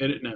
[0.00, 0.30] Hit it now.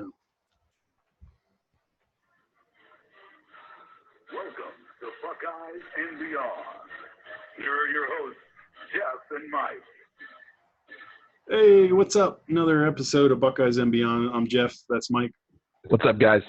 [4.30, 6.50] Welcome to Buckeyes and Beyond.
[7.56, 8.40] Here are your hosts,
[8.92, 9.80] Jeff and Mike.
[11.48, 12.42] Hey, what's up?
[12.48, 14.32] Another episode of Buckeyes and Beyond.
[14.34, 14.76] I'm Jeff.
[14.90, 15.32] That's Mike.
[15.88, 16.42] What's up, guys?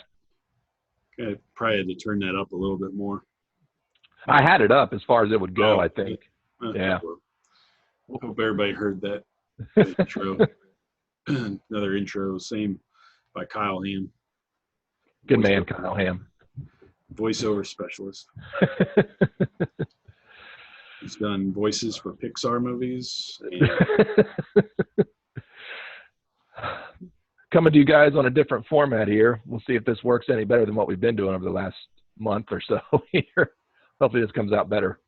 [1.17, 3.21] I probably had to turn that up a little bit more.
[4.27, 5.77] I had it up as far as it would go.
[5.77, 6.19] Oh, I think.
[6.61, 6.99] Uh, Yeah.
[8.09, 9.23] Hope everybody heard that
[9.77, 10.37] that intro.
[11.71, 12.77] Another intro, same
[13.35, 14.09] by Kyle Ham,
[15.27, 16.27] Good man, Kyle Ham.
[17.13, 18.27] voiceover specialist.
[21.01, 23.39] He's done voices for Pixar movies.
[23.51, 23.69] And
[27.51, 29.41] Coming to you guys on a different format here.
[29.45, 31.75] We'll see if this works any better than what we've been doing over the last
[32.17, 32.79] month or so
[33.11, 33.51] here.
[34.01, 34.99] Hopefully, this comes out better.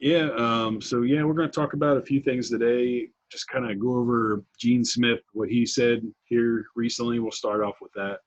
[0.00, 3.08] yeah, um, so yeah, we're going to talk about a few things today.
[3.32, 7.18] Just kind of go over Gene Smith, what he said here recently.
[7.18, 8.18] We'll start off with that.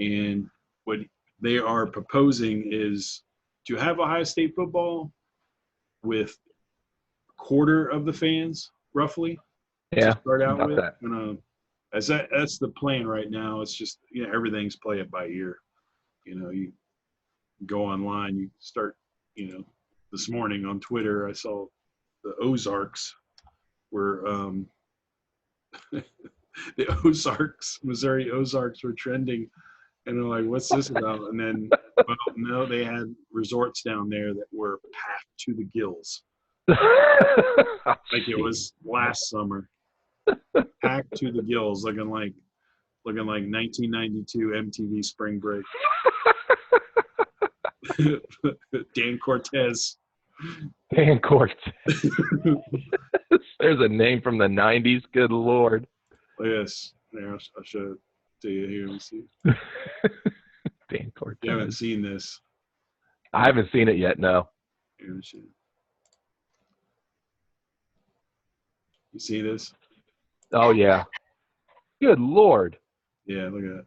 [0.00, 0.50] And
[0.86, 0.98] what
[1.40, 3.22] they are proposing is
[3.68, 5.12] to have Ohio State football
[6.02, 6.36] with
[7.36, 9.38] quarter of the fans, roughly.
[9.92, 10.78] to Yeah, start out with.
[10.78, 10.96] that.
[11.02, 11.40] And, uh,
[11.92, 13.60] as that that's the plan right now.
[13.60, 15.58] It's just you know everything's play it by ear.
[16.26, 16.72] You know, you
[17.66, 18.96] go online, you start.
[19.36, 19.64] You know,
[20.10, 21.66] this morning on Twitter, I saw
[22.24, 23.14] the Ozarks
[23.90, 24.66] were um,
[25.92, 29.48] the Ozarks, Missouri Ozarks were trending,
[30.06, 34.34] and they're like, "What's this about?" And then, well, no, they had resorts down there
[34.34, 36.22] that were packed to the gills
[36.68, 39.68] like it was last summer.
[40.82, 42.32] Packed to the gills, looking like
[43.04, 45.64] looking like 1992 MTV Spring Break.
[48.94, 49.96] Dan Cortese.
[50.94, 51.54] Dan Court.
[53.60, 55.02] There's a name from the '90s.
[55.12, 55.86] Good lord.
[56.40, 57.96] Oh, yes, there I should
[58.44, 58.86] it you here.
[58.86, 59.24] Let me see.
[60.90, 61.38] Dan Court.
[61.42, 62.40] You haven't seen this.
[63.32, 64.18] I haven't seen it yet.
[64.18, 64.48] No.
[64.98, 65.42] Here, see.
[69.12, 69.72] You see this?
[70.52, 71.04] Oh yeah.
[72.00, 72.76] Good lord.
[73.26, 73.84] Yeah, look at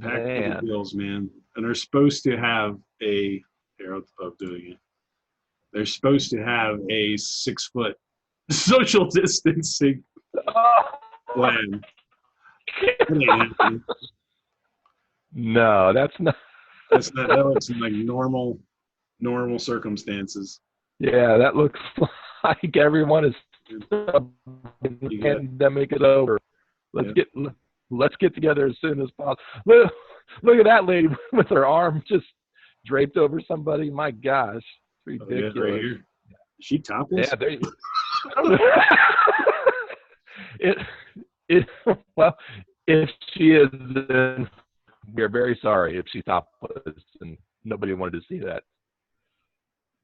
[0.00, 0.64] Packed to the Man.
[0.64, 1.30] gills, man.
[1.56, 3.42] And they're supposed to have a
[3.80, 4.78] here I'll, I'll it.
[5.72, 7.96] They're supposed to have a six foot
[8.50, 10.02] social distancing
[11.34, 11.80] plan.
[13.08, 13.80] That.
[15.32, 16.36] No, that's not.
[16.90, 18.58] That's not that looks like normal
[19.20, 20.58] normal circumstances.
[20.98, 21.78] Yeah, that looks
[22.42, 23.34] like everyone is.
[23.92, 24.26] The
[25.22, 26.40] pandemic is over.
[26.92, 27.22] Let's Yeah.
[27.34, 27.52] get
[27.90, 29.40] let's get together as soon as possible.
[29.66, 29.92] Look,
[30.42, 32.26] look at that lady with her arm just
[32.86, 33.90] draped over somebody.
[33.90, 34.62] My gosh,
[35.08, 35.54] Oh, yeah, ridiculous.
[35.72, 36.04] right here.
[36.60, 37.28] She topless?
[37.30, 37.60] Yeah, there you
[40.60, 40.76] it
[41.48, 41.66] it
[42.16, 42.36] well,
[42.86, 43.68] if she is
[44.08, 44.48] then
[45.14, 48.62] we're very sorry if she topless and nobody wanted to see that.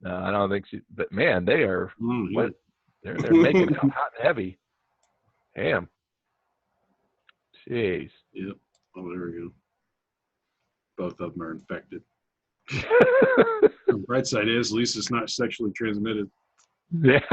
[0.00, 2.36] No, I don't think she but man, they are Mm, yeah.
[2.36, 2.52] what
[3.02, 4.58] they're they're making it hot and heavy.
[5.54, 5.88] Damn.
[7.68, 8.10] Jeez.
[8.32, 8.56] Yep.
[8.96, 9.50] Oh, there we go.
[10.96, 12.02] Both of them are infected.
[13.86, 16.28] The bright side is, at least it's not sexually transmitted.
[17.02, 17.20] yeah.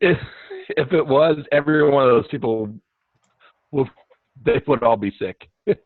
[0.00, 0.18] if
[0.70, 2.72] if it was, every one of those people
[3.70, 3.88] would
[4.44, 5.48] they would all be sick.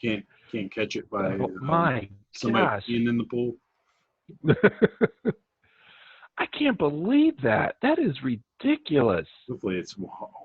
[0.00, 2.86] Can't can't catch it by Oh, um, somebody gosh.
[2.86, 3.54] being in the pool.
[6.38, 7.76] I can't believe that.
[7.82, 9.26] That is ridiculous.
[9.48, 9.96] Hopefully, it's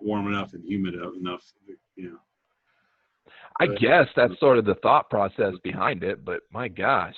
[0.02, 1.44] warm enough and humid enough.
[1.96, 2.18] You know,
[3.60, 3.80] I Right.
[3.80, 7.16] guess that's sort of the thought process behind it, but my gosh.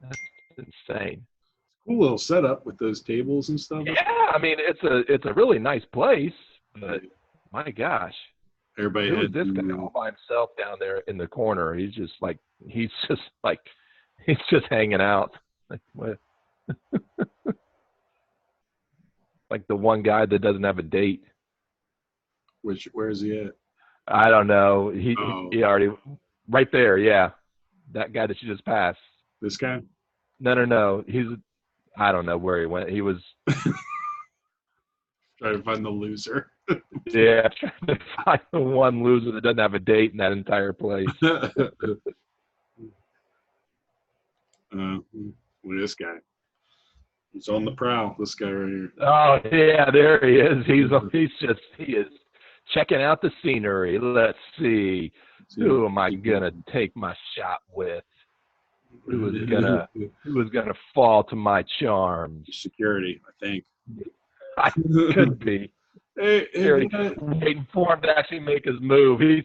[0.00, 0.18] That's
[0.58, 1.24] insane.
[1.86, 3.84] cool little setup with those tables and stuff.
[3.86, 6.32] Yeah, I mean it's a it's a really nice place,
[6.80, 7.02] but
[7.52, 8.14] my gosh.
[8.78, 11.74] Everybody Who is had this guy all by himself down there in the corner?
[11.74, 13.60] He's just like he's just like
[14.26, 15.32] he's just hanging out.
[15.70, 16.18] Like what?
[19.50, 21.22] like the one guy that doesn't have a date.
[22.62, 23.52] Which where is he at?
[24.08, 24.90] I don't know.
[24.90, 25.48] He Oh.
[25.52, 25.90] he already
[26.48, 26.98] right there.
[26.98, 27.30] Yeah,
[27.92, 28.98] that guy that you just passed.
[29.40, 29.80] This guy?
[30.40, 31.04] No, no, no.
[31.06, 31.26] He's
[31.96, 32.90] I don't know where he went.
[32.90, 33.18] He was
[35.38, 36.48] Trying to find the loser.
[37.06, 40.72] yeah trying to find the one loser that doesn't have a date in that entire
[40.72, 41.08] place.
[41.24, 41.48] uh,
[44.72, 45.02] look
[45.64, 46.14] at this guy.
[47.32, 48.14] He's on the prowl.
[48.18, 48.92] This guy right here.
[49.00, 50.64] Oh yeah, there he is.
[50.66, 52.06] He's he's just he is
[52.68, 53.98] checking out the scenery.
[53.98, 55.12] Let's see.
[55.56, 58.04] Who am I gonna take my shot with?
[59.06, 59.88] Who is gonna
[60.24, 62.46] who is gonna fall to my charms?
[62.52, 63.20] security?
[63.26, 63.64] I think.
[64.58, 65.72] I could be.
[66.14, 66.72] Hey, hey,
[67.22, 69.18] waiting for him to actually make his move.
[69.20, 69.44] He's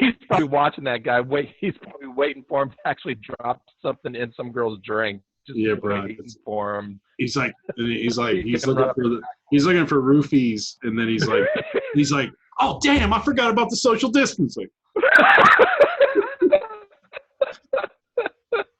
[0.00, 1.20] he's probably watching that guy.
[1.20, 5.22] Wait, he's probably waiting for him to actually drop something in some girl's drink.
[5.46, 6.02] Just Yeah, bro.
[6.02, 7.00] waiting for him.
[7.18, 9.22] he's like, he's like, He he's looking for the,
[9.52, 11.44] he's looking for roofies, and then he's like,
[11.94, 12.30] he's like,
[12.60, 14.68] oh damn, I forgot about the social distancing.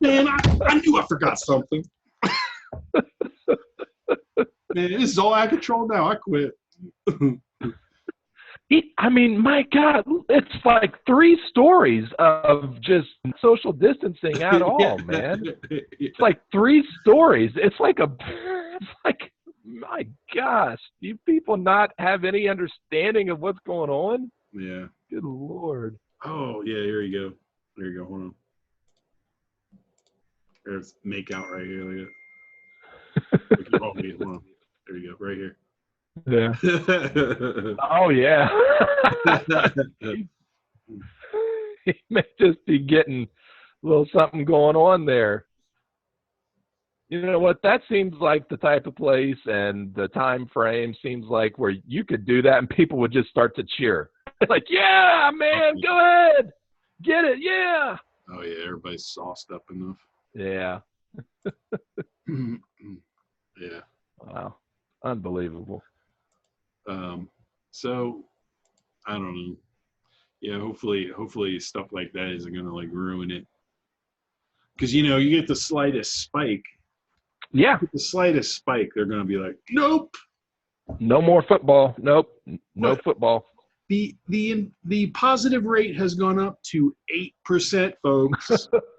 [0.02, 1.84] Man, I, I knew I forgot something.
[4.74, 6.08] Man, this is all out of control now.
[6.08, 6.52] I quit.
[8.98, 13.08] I mean, my God, it's like three stories of just
[13.40, 15.42] social distancing at all, man.
[15.70, 17.50] It's like three stories.
[17.56, 18.08] It's like a,
[18.76, 19.32] it's like,
[19.80, 24.30] my gosh, do you people not have any understanding of what's going on?
[24.52, 24.86] yeah.
[25.10, 25.98] Good Lord.
[26.24, 27.36] Oh yeah, here you go.
[27.76, 28.04] There you go.
[28.04, 28.34] Hold on.
[30.64, 31.84] There's make out right here.
[31.84, 32.08] Look at it.
[33.80, 34.42] Hold on, hold on.
[34.86, 35.24] There you go.
[35.24, 35.56] Right here.
[36.26, 36.54] Yeah.
[37.82, 38.48] Oh, yeah.
[41.84, 43.28] he may just be getting
[43.82, 45.46] a little something going on there.
[47.10, 47.60] You know what?
[47.62, 52.04] That seems like the type of place and the time frame seems like where you
[52.04, 54.10] could do that and people would just start to cheer.
[54.48, 56.52] like, yeah, man, go ahead.
[57.02, 57.38] Get it.
[57.40, 57.96] Yeah.
[58.32, 59.96] oh yeah, everybody's sauced up enough.
[60.34, 60.78] Yeah.
[62.28, 63.80] yeah.
[64.20, 64.54] Wow.
[65.02, 65.82] Unbelievable.
[66.88, 67.28] Um,
[67.72, 68.24] so
[69.06, 69.56] I don't know.
[70.40, 73.48] Yeah, hopefully, hopefully stuff like that isn't gonna like ruin it.
[74.76, 76.64] Because you know, you get the slightest spike,
[77.52, 77.78] Yeah.
[77.92, 80.14] the slightest spike, they're gonna be like, nope.
[80.98, 81.94] No more football.
[81.98, 82.28] Nope.
[82.74, 83.46] No football.
[83.88, 88.68] The the the positive rate has gone up to eight percent, folks.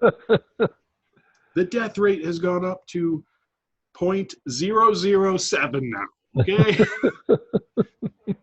[1.54, 3.24] the death rate has gone up to
[3.94, 6.06] 0.007 now.
[6.40, 6.84] Okay.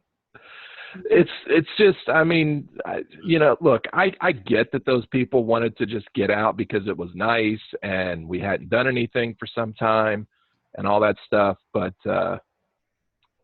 [1.10, 5.46] it's it's just i mean I, you know look i i get that those people
[5.46, 9.48] wanted to just get out because it was nice and we hadn't done anything for
[9.54, 10.28] some time
[10.76, 12.38] and all that stuff but uh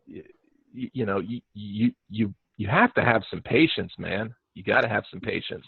[0.06, 4.34] you, you know you you you you have to have some patience man.
[4.54, 5.66] You got to have some patience.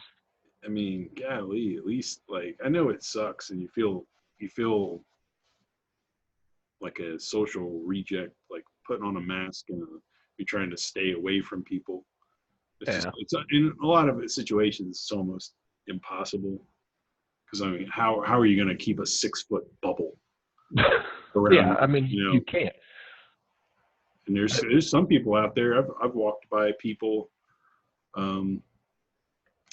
[0.64, 4.04] I mean, golly, at least like I know it sucks and you feel
[4.38, 5.02] you feel
[6.80, 9.98] like a social reject, like putting on a mask and uh,
[10.38, 12.04] you're trying to stay away from people.
[12.80, 15.54] It's just, it's in a lot of situations it's almost
[15.88, 16.60] impossible.
[17.44, 20.16] Because I mean, how how are you going to keep a six foot bubble
[21.34, 21.54] around?
[21.54, 22.32] yeah i mean you know.
[22.32, 22.74] you can't
[24.28, 27.30] and there's there's some people out there I've I've walked by people
[28.14, 28.62] um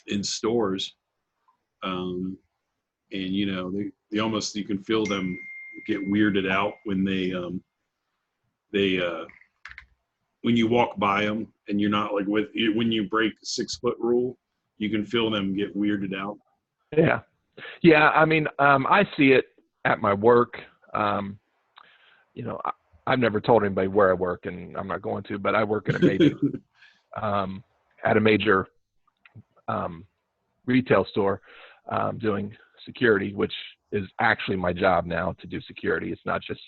[0.08, 0.96] in stores
[1.84, 2.38] um
[3.12, 5.38] and you know they they almost you can feel them
[5.86, 7.62] get weirded out when they um
[8.72, 9.26] they uh
[10.46, 13.98] when you walk by them and you're not like with when you break six foot
[14.00, 14.38] rule
[14.78, 16.38] you can feel them get weirded out
[16.96, 17.22] Yeah.
[17.82, 18.10] Yeah.
[18.10, 19.46] I mean, um, I see it
[19.86, 20.60] at my work.
[20.94, 21.40] Um,
[22.34, 22.72] you know, I,
[23.08, 25.90] I've never told anybody where I work and I'm not going to, but I work
[25.90, 26.36] at a major,
[27.22, 27.64] um,
[28.04, 28.68] at a major,
[29.68, 30.06] um,
[30.66, 31.42] retail store,
[31.90, 32.56] um, doing
[32.86, 33.54] security, which
[33.92, 36.12] is actually my job now to do security.
[36.12, 36.62] It's not just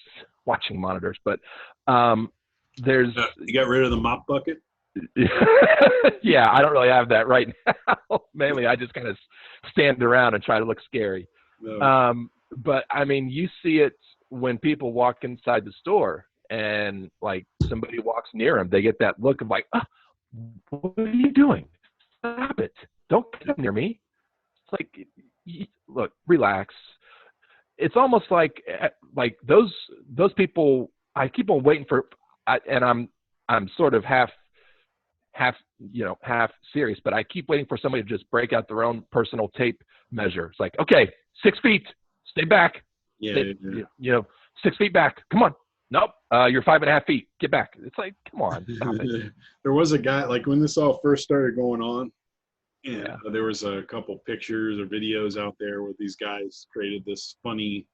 [0.45, 1.39] watching monitors, but,
[1.88, 2.31] um,
[2.77, 4.57] there's, Uh, you got rid of the mop bucket
[6.23, 8.19] yeah, I don't really have that right now.
[8.33, 9.18] Mainly, I just kind of
[9.71, 11.28] stand around and try to look scary.
[11.61, 11.80] no.
[11.81, 13.94] Um, but I mean, you see it
[14.30, 19.21] when people walk inside the store and like somebody walks near them, they get that
[19.21, 19.81] look of like, oh,
[20.69, 21.68] "What are you doing?
[22.19, 22.73] Stop it!
[23.09, 23.99] Don't come near me."
[24.63, 25.07] It's like,
[25.87, 26.73] look, relax.
[27.78, 29.73] It's almost like eh, like those
[30.09, 30.92] those people.
[31.16, 32.06] I keep on waiting for,
[32.47, 33.09] I, and I'm
[33.49, 34.30] I'm sort of half
[35.33, 38.68] half you know half serious, but I keep waiting for somebody to just break out
[38.68, 40.47] their own personal tape measure.
[40.47, 41.09] It's like, okay,
[41.44, 41.85] six feet,
[42.25, 42.83] stay back.
[43.19, 43.83] yeah, Stay- yeah.
[43.99, 44.25] you, know,
[44.63, 45.21] six feet back.
[45.31, 45.54] Come on.
[45.92, 46.11] Nope.
[46.33, 47.30] Uh, you're five and a half feet.
[47.39, 47.69] Get back.
[47.81, 48.66] It's like, come on,
[49.63, 52.11] there was a guy like when this all first started going on
[52.83, 53.16] and Yeah.
[53.31, 57.85] there was a couple pictures or videos out there where these guys created this funny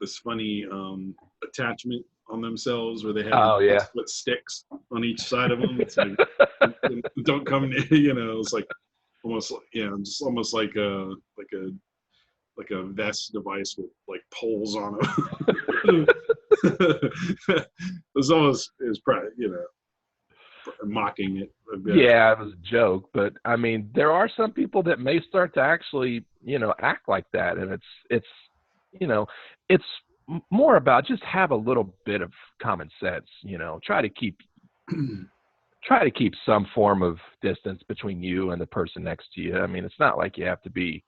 [0.00, 3.78] this funny um attachment on themselves where they have Oh, yeah.
[3.78, 6.16] split sticks on each side of them it's like
[7.24, 8.66] don't come near you know it's like
[9.24, 11.70] almost like yeah just almost like a like a
[12.56, 16.08] like a vest device with like poles on it
[17.48, 17.66] it
[18.14, 19.64] was almost it was probably you know
[20.84, 21.96] mocking it a bit.
[21.96, 25.52] Yeah, it was a joke, but I mean, there are some people that may start
[25.54, 28.26] to actually, you know, act like that, and it's it's,
[28.98, 29.26] you know,
[29.68, 29.84] it's
[30.50, 33.26] more about just have a little bit of common sense.
[33.42, 34.38] You know, try to keep
[35.84, 39.58] try to keep some form of distance between you and the person next to you.
[39.58, 41.04] I mean, it's not like you have to be,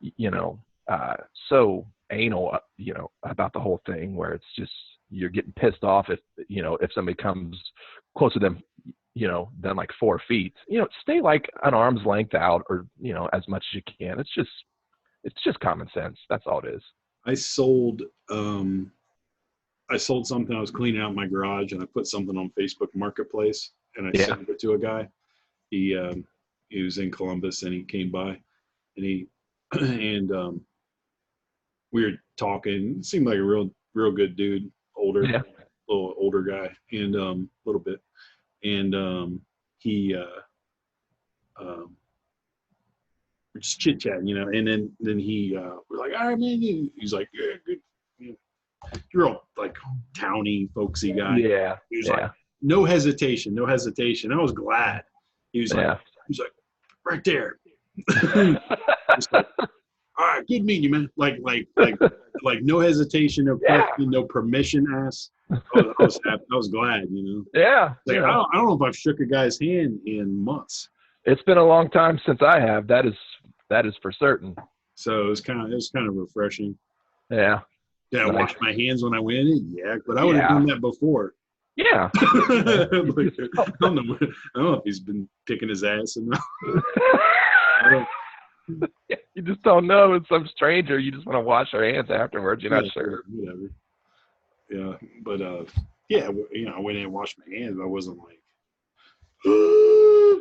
[0.00, 0.58] you know,
[0.88, 1.16] uh,
[1.48, 4.72] so anal, uh, you know, about the whole thing where it's just
[5.10, 7.56] you're getting pissed off if you know if somebody comes
[8.16, 8.60] closer than
[9.14, 10.54] you know than like four feet.
[10.68, 13.82] You know, stay like an arm's length out, or you know, as much as you
[13.98, 14.20] can.
[14.20, 14.50] It's just
[15.24, 16.18] it's just common sense.
[16.28, 16.82] That's all it is.
[17.26, 18.90] I sold um
[19.88, 20.56] I sold something.
[20.56, 24.10] I was cleaning out my garage and I put something on Facebook Marketplace and I
[24.14, 24.26] Yeah.
[24.26, 25.08] sent it to a guy.
[25.70, 26.24] He um
[26.70, 28.30] he was in Columbus and he came by
[28.96, 29.26] and he
[29.72, 30.60] and um
[31.92, 33.02] we were talking.
[33.02, 35.42] Seemed like a real real good dude, older Yeah.
[35.88, 38.00] little older guy and um a little bit.
[38.64, 39.40] And um
[39.78, 40.40] he uh
[41.60, 41.96] um
[43.56, 46.60] just chit chatting, you know, and then then he uh we're like, all right, man,
[46.96, 47.78] he's like, yeah, good,
[49.12, 49.76] you're all like
[50.16, 51.36] towny, folksy guy.
[51.38, 52.30] Yeah, He was yeah, like,
[52.62, 54.32] no hesitation, no hesitation.
[54.32, 55.02] I was glad.
[55.52, 55.96] He was like, yeah.
[56.28, 56.52] he's like,
[57.04, 57.58] right there.
[59.32, 59.46] Like,
[60.18, 61.10] all right, good meeting you, man.
[61.16, 61.98] Like, like, like,
[62.42, 63.82] like, no hesitation, no Yeah.
[63.86, 65.30] question, no permission asked.
[65.50, 66.42] I was, I was, happy.
[66.52, 67.44] I was glad, you know.
[67.54, 67.94] yeah.
[68.06, 68.24] Like, yeah.
[68.24, 70.88] I, don't, I don't know if I've shook a guy's hand in months.
[71.24, 72.86] It's been a long time since I have.
[72.86, 73.14] That is
[73.70, 74.54] that is for certain.
[74.94, 76.76] So it was kind of, it was kind of refreshing.
[77.30, 77.60] Yeah.
[78.12, 78.34] Did I Nice.
[78.34, 79.74] wash my hands when I went in?
[79.76, 80.54] Yeah, but I would have Yeah.
[80.54, 81.34] done that before.
[81.76, 82.08] Yeah.
[83.16, 84.16] Like, I don't know.
[84.20, 86.32] I don't know if he's been kicking his ass and
[87.90, 88.08] don't,
[89.34, 90.14] you just don't know.
[90.14, 90.98] It's some stranger.
[90.98, 92.62] You just want to wash your hands afterwards.
[92.62, 93.22] You're not Yeah, sure.
[93.28, 93.70] Whatever.
[94.70, 95.64] Yeah, but uh,
[96.08, 97.76] yeah, you know, I went in and washed my hands.
[97.76, 98.40] But I wasn't like,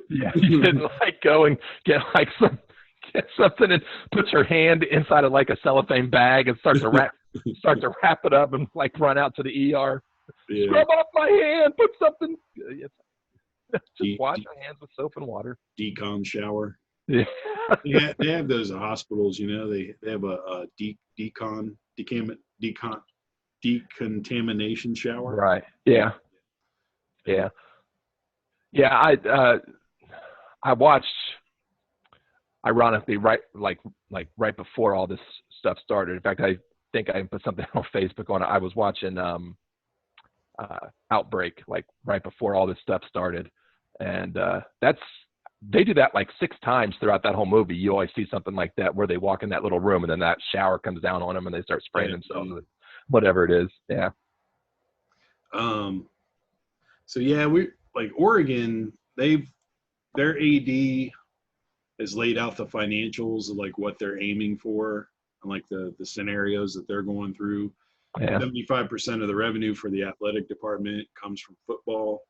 [0.09, 0.31] Yeah.
[0.35, 2.57] You didn't like go and get like some
[3.39, 3.81] something and
[4.11, 7.11] put your hand inside of like a cellophane bag and start to wrap
[7.57, 10.01] start to wrap it up and like run out to the ER.
[10.49, 11.73] yeah, Scrub off my hand.
[11.77, 12.35] Put something.
[13.73, 15.57] Just Deep- wash your hands with soap and water.
[15.79, 16.77] decon shower.
[17.07, 17.23] Yeah.
[17.83, 19.37] They have, they have those at hospitals.
[19.39, 23.01] You know, they they have a, a de, decon decam decon
[23.63, 25.35] decontamination shower.
[25.35, 25.63] Right.
[25.85, 26.11] Yeah.
[27.25, 27.49] Yeah.
[28.71, 28.89] Yeah.
[28.97, 29.57] I uh,
[30.63, 31.05] I watched.
[32.67, 33.79] Ironically, right like
[34.09, 35.19] like right before all this
[35.59, 36.15] stuff started.
[36.15, 36.57] In fact, I
[36.93, 38.45] think I put something on Facebook on it.
[38.45, 39.55] I was watching um,
[40.57, 43.51] uh, Outbreak like right before all this stuff started,
[43.99, 44.99] and uh, that's
[45.71, 47.75] they do that like six times throughout that whole movie.
[47.75, 50.19] You always see something like that where they walk in that little room and then
[50.19, 52.15] that shower comes down on them and they start spraying Yeah.
[52.17, 52.65] themselves with
[53.09, 53.69] whatever it is.
[53.89, 54.09] Yeah.
[55.53, 56.07] Um,
[57.05, 58.91] so yeah, we like Oregon.
[59.17, 59.47] They've
[60.15, 61.11] their AD
[61.99, 65.09] has laid out the financials of like what they're aiming for
[65.43, 67.71] and like the the scenarios that they're going through.
[68.19, 68.39] Yeah.
[68.39, 72.21] 75% of the revenue for the athletic department comes from football.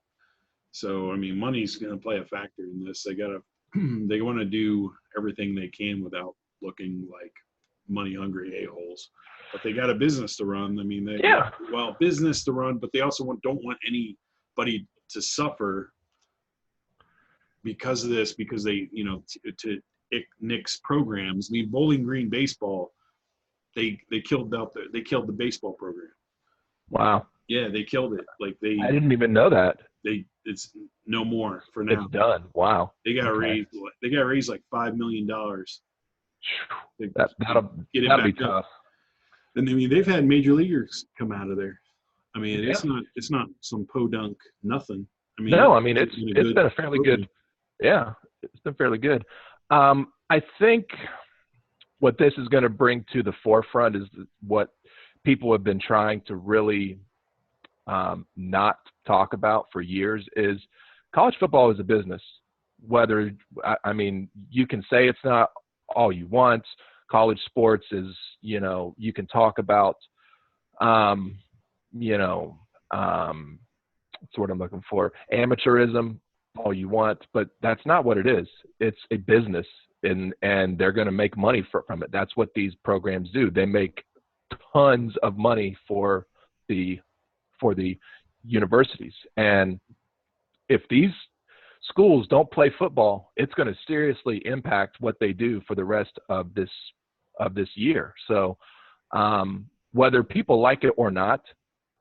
[0.72, 3.04] So, I mean, money's going to play a factor in this.
[3.04, 3.42] They got to,
[4.08, 7.32] they want to do everything they can without looking like
[7.88, 9.12] money hungry a-holes.
[9.52, 10.80] But they got a business to run.
[10.80, 11.52] I mean, they, Yeah.
[11.72, 15.94] well, business to run, but they also want, don't want anybody to suffer
[17.66, 19.82] because of this, because they, you know, to, to
[20.40, 21.50] Nick's programs.
[21.50, 22.94] I mean, Bowling Green baseball,
[23.76, 26.12] they they killed out the they killed the baseball program.
[26.90, 27.26] Wow.
[27.50, 28.26] Yeah, they killed it.
[28.40, 29.78] Like they I didn't even know that.
[30.06, 30.72] they it's
[31.06, 31.94] no more for now.
[31.94, 32.46] It's done.
[32.54, 32.94] Wow.
[33.04, 33.38] They got okay.
[33.38, 33.70] raised
[34.02, 35.82] they got raised like five million dollars.
[37.00, 38.50] That that'll get it that'll be back up.
[38.64, 38.72] tough.
[39.56, 41.80] And I mean they've had major leaguers come out of there.
[42.36, 45.06] I mean it's not it's not some podunk nothing.
[45.40, 47.22] I mean No, I mean it's been a it's been a fairly program.
[47.22, 47.30] good.
[47.82, 49.24] Yeah, it's been fairly good.
[49.70, 50.86] Um, I think
[52.00, 54.04] what this is going to bring to the forefront is
[54.46, 54.70] what
[55.24, 57.00] people have been trying to really
[57.88, 60.58] um, not talk about for years is
[61.14, 62.22] college football is a business.
[62.86, 63.32] Whether
[63.64, 65.52] I, I mean, you can say it's not
[65.96, 66.64] all you want.
[67.10, 68.08] College sports is,
[68.42, 69.98] you know, you can talk about,
[70.82, 71.38] um,
[71.94, 72.60] you know,
[72.92, 73.60] um,
[74.20, 75.14] that's what I'm looking for.
[75.32, 76.18] Amateurism,
[76.58, 78.48] all you want, but that's not what it is.
[78.80, 79.68] It's a business,
[80.04, 82.12] and and they're going to make money for, from it.
[82.12, 83.50] That's what these programs do.
[83.52, 84.04] They make
[84.74, 86.28] tons of money for
[86.68, 87.00] the
[87.60, 87.98] for the
[88.44, 89.80] universities, and
[90.70, 91.12] if these
[91.90, 96.18] schools don't play football, it's going to seriously impact what they do for the rest
[96.30, 96.70] of this
[97.40, 98.14] of this year.
[98.28, 98.58] So,
[99.12, 101.42] um, whether people like it or not,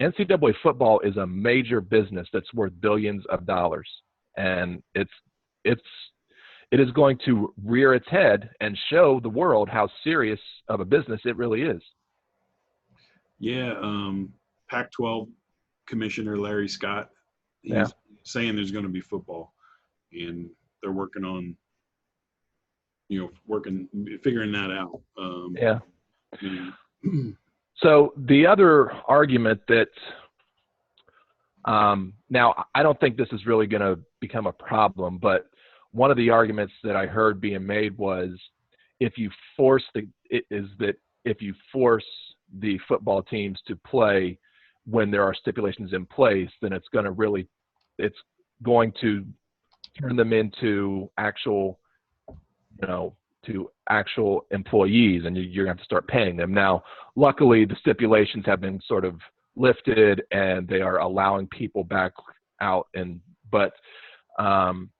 [0.00, 3.88] NCAA football is a major business that's worth billions of dollars,
[4.36, 5.10] and it's
[5.64, 5.82] it's
[6.70, 10.84] it is going to rear its head and show the world how serious of a
[10.84, 11.80] business it really is.
[13.38, 14.32] Yeah, um,
[14.70, 15.28] Pac-12
[15.86, 17.10] Commissioner Larry Scott,
[17.62, 17.86] he's Yeah.
[18.24, 19.54] saying there's going to be football,
[20.12, 20.50] and
[20.82, 21.56] they're working on,
[23.08, 23.88] you know, working
[24.22, 25.00] figuring that out.
[25.18, 25.78] Um, Yeah.
[26.40, 26.72] you
[27.02, 27.34] know,
[27.76, 29.88] So the other argument that
[31.64, 35.46] um, now I don't think this is really going to become a problem, but
[35.92, 38.30] one of the arguments that I heard being made was
[39.00, 42.04] if you force the is that if you force
[42.58, 44.38] the football teams to play
[44.86, 47.46] when there are stipulations in place, then it's going to really
[47.98, 48.18] it's
[48.62, 49.24] going to
[50.00, 51.78] turn them into actual
[52.28, 53.14] you know
[53.46, 56.52] to actual employees and you- you're going to have to start paying them.
[56.52, 56.82] Now
[57.14, 59.20] luckily the stipulations have been sort of
[59.56, 62.12] lifted and they are allowing people back
[62.60, 63.20] out and
[63.50, 63.72] but
[64.38, 64.90] um,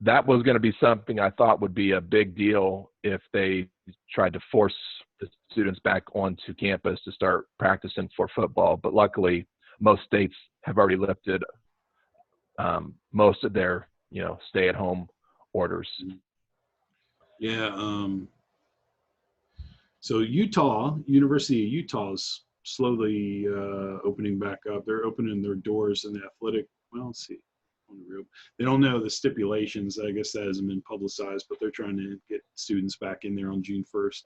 [0.00, 3.66] that was going to be something i thought would be a big deal if they
[4.10, 4.74] tried to force
[5.20, 9.46] the students back onto campus to start practicing for football but luckily
[9.80, 11.42] most states have already lifted
[12.58, 15.08] um, most of their you know stay at home
[15.52, 15.88] orders
[17.42, 17.74] yeah.
[17.74, 18.28] Um,
[19.98, 24.84] so Utah, University of Utah is slowly uh, opening back up.
[24.86, 26.66] They're opening their doors in the athletic.
[26.92, 27.38] Well, let's see.
[27.90, 28.24] On the real-
[28.58, 29.98] They don't know the stipulations.
[29.98, 33.50] I guess that hasn't been publicized, but they're trying to get students back in there
[33.50, 34.22] on June 1st.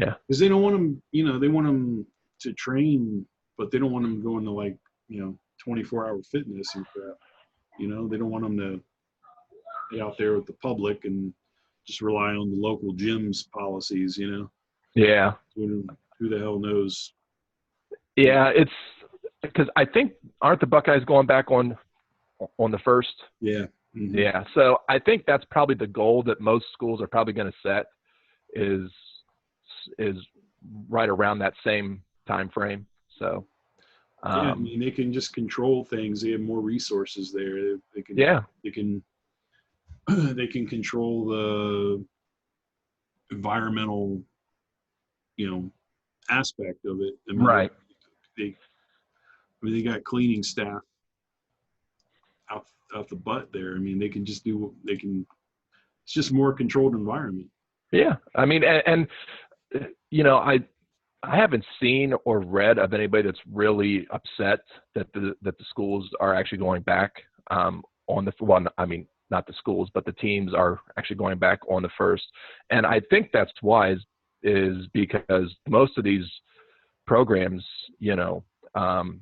[0.00, 2.04] yeah because they don't want them you know they want them
[2.40, 3.24] to train
[3.56, 4.76] but they don't want them going to like
[5.08, 7.14] you know 24 hour fitness and crap
[7.78, 8.80] you know they don't want them to
[9.92, 11.32] be out there with the public and
[11.86, 14.50] just rely on the local gyms policies you know
[14.96, 15.86] yeah who,
[16.18, 17.12] who the hell knows
[18.16, 18.70] Yeah, it's
[19.42, 21.76] because I think aren't the Buckeyes going back on
[22.58, 23.14] on the first?
[23.40, 24.14] yeah Mhm.
[24.14, 27.58] Yeah, so I think that's probably the goal that most schools are probably going to
[27.62, 27.86] set
[28.52, 28.90] is
[29.98, 30.16] is
[30.88, 32.86] right around that same time frame.
[33.18, 33.46] So
[34.24, 37.76] yeah i um, mean they can just control things they have more resources there they,
[37.94, 39.02] they can yeah, they can
[40.34, 42.04] they can control the
[43.30, 44.20] environmental
[45.36, 45.70] you know
[46.30, 47.72] aspect of it I mean, Right.
[48.36, 48.56] They
[49.62, 50.82] I mean, they got cleaning staff
[52.50, 55.26] out out the butt there i mean they can just do they can
[56.04, 57.50] it's just more controlled environment
[57.92, 58.16] yeah.
[58.34, 58.82] I mean, and,
[59.72, 60.60] and you know, I
[61.22, 64.60] I haven't seen or read of anybody that's really upset
[64.94, 67.12] that the that the schools are actually going back
[67.50, 71.38] um, on the well, I mean, not the schools, but the teams are actually going
[71.38, 72.24] back on the first,
[72.70, 73.98] and I think that's wise
[74.42, 76.26] is because most of these
[77.06, 77.64] programs,
[77.98, 79.20] you know, um,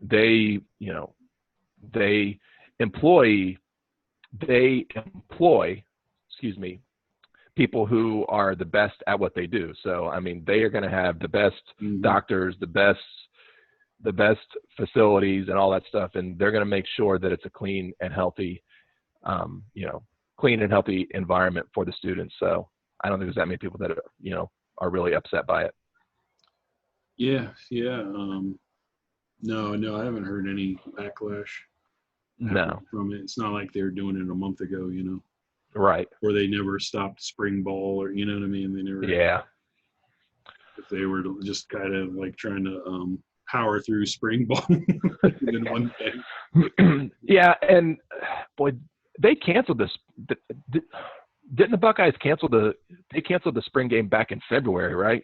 [0.00, 1.14] they you know
[1.92, 2.38] they
[2.78, 3.56] employ
[4.46, 5.82] they employ
[6.30, 6.80] excuse me
[7.56, 9.72] people who are the best at what they do.
[9.82, 12.00] So i mean they are going to have the best Mhm.
[12.02, 13.00] doctors the best
[14.00, 14.46] the best
[14.76, 17.92] facilities and all that stuff and they're going to make sure that it's a clean
[18.00, 18.62] and healthy
[19.24, 20.02] um, you know
[20.38, 22.34] clean and healthy environment for the students.
[22.38, 22.68] So
[23.02, 25.64] i don't think there's that many people that are, you know are really upset by
[25.64, 25.74] it
[27.18, 28.58] yeah yeah um
[29.42, 31.50] no no i haven't heard any backlash
[32.38, 35.22] no from it it's not like they were doing it a month ago you know
[35.74, 39.04] right or they never stopped spring ball or you know what i mean they never
[39.04, 39.42] yeah
[40.78, 45.64] if they were just kind of like trying to um power through spring ball in
[45.70, 46.12] one day
[47.22, 47.96] yeah, and
[48.56, 48.70] boy,
[49.20, 49.90] they canceled this.
[50.28, 50.40] th-
[50.72, 50.84] th-
[51.54, 52.74] Didn't the Buckeyes cancel the?
[53.12, 55.22] They canceled the spring game back in February, right?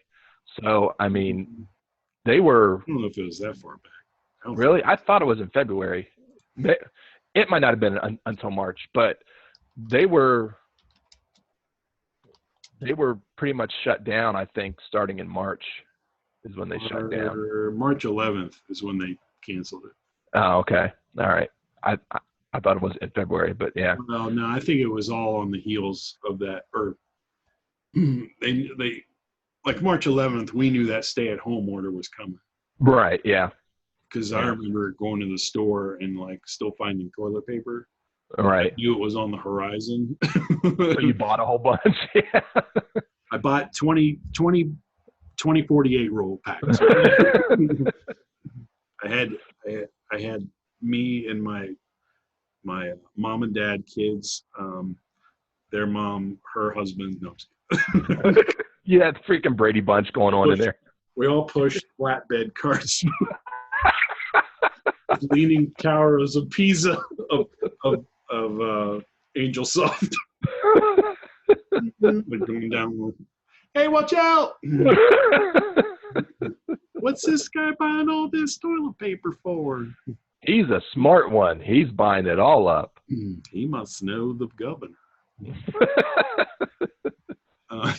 [0.61, 1.67] So I mean,
[2.25, 3.93] they were I don't know if it was that far back.
[4.47, 4.83] I really.
[4.85, 6.09] I thought it was in February.
[6.57, 6.77] They,
[7.35, 9.19] it might not have been un, until March, but
[9.77, 10.57] they were.
[12.81, 14.37] They were pretty much shut down.
[14.37, 15.65] I think starting in March
[16.45, 17.79] is when they shut down.
[17.79, 19.93] March 11th is when they canceled it.
[20.35, 21.49] Oh, okay, all right.
[21.83, 22.19] I, I
[22.55, 25.37] I thought it was in February, but yeah, Well, no, I think it was all
[25.37, 26.67] on the heels of that.
[26.73, 26.97] Or
[27.95, 29.03] they they
[29.67, 32.39] like March 11th, we knew that stay-at-home order was coming
[32.79, 33.51] right, yeah,
[34.15, 37.89] because I remember going to the store and like still finding toilet paper.
[38.39, 38.77] right.
[38.79, 40.17] Knew it was on the horizon.
[40.63, 41.97] So you bought a whole bunch.
[42.15, 42.41] yeah.
[43.33, 44.73] I bought 20, 20,
[45.37, 46.79] 20 48 roll packs.
[49.03, 49.31] I had,
[49.67, 50.49] I had I had
[50.81, 51.71] me and my
[52.63, 54.97] my mom and dad kids, um,
[55.71, 57.19] their mom, her husband.
[57.21, 57.49] No, I'm just
[58.07, 58.37] kidding.
[58.85, 60.77] you had freaking Brady Bunch going on in there.
[61.17, 63.03] we all pushed flatbed carts,
[65.31, 67.47] leaning towers of Pisa of
[67.85, 69.01] of, of uh,
[69.37, 70.15] Angel Soft.
[72.01, 73.13] We're going down.
[73.75, 74.55] Hey, watch out!
[74.63, 75.01] What's
[76.95, 79.89] What's this guy buying all this toilet paper for?
[80.43, 81.61] He's a smart one.
[81.61, 82.99] He's buying it all up.
[83.09, 84.95] He must know the governor.
[87.71, 87.93] Uh,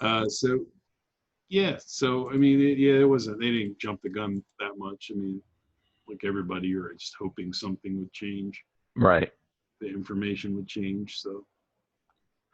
[0.00, 0.60] uh, so,
[1.48, 1.76] yeah.
[1.84, 3.40] So, I mean, it, yeah, it wasn't.
[3.40, 5.10] They didn't jump the gun that much.
[5.12, 5.40] I mean,
[6.08, 8.62] like everybody, you're just hoping something would change.
[8.96, 9.30] right.
[9.80, 11.18] The information would change.
[11.18, 11.44] So,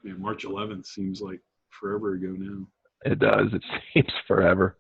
[0.02, 2.66] yeah, March 11th seems like forever ago now.
[3.04, 3.52] It does.
[3.52, 3.62] It
[3.94, 4.76] seems forever.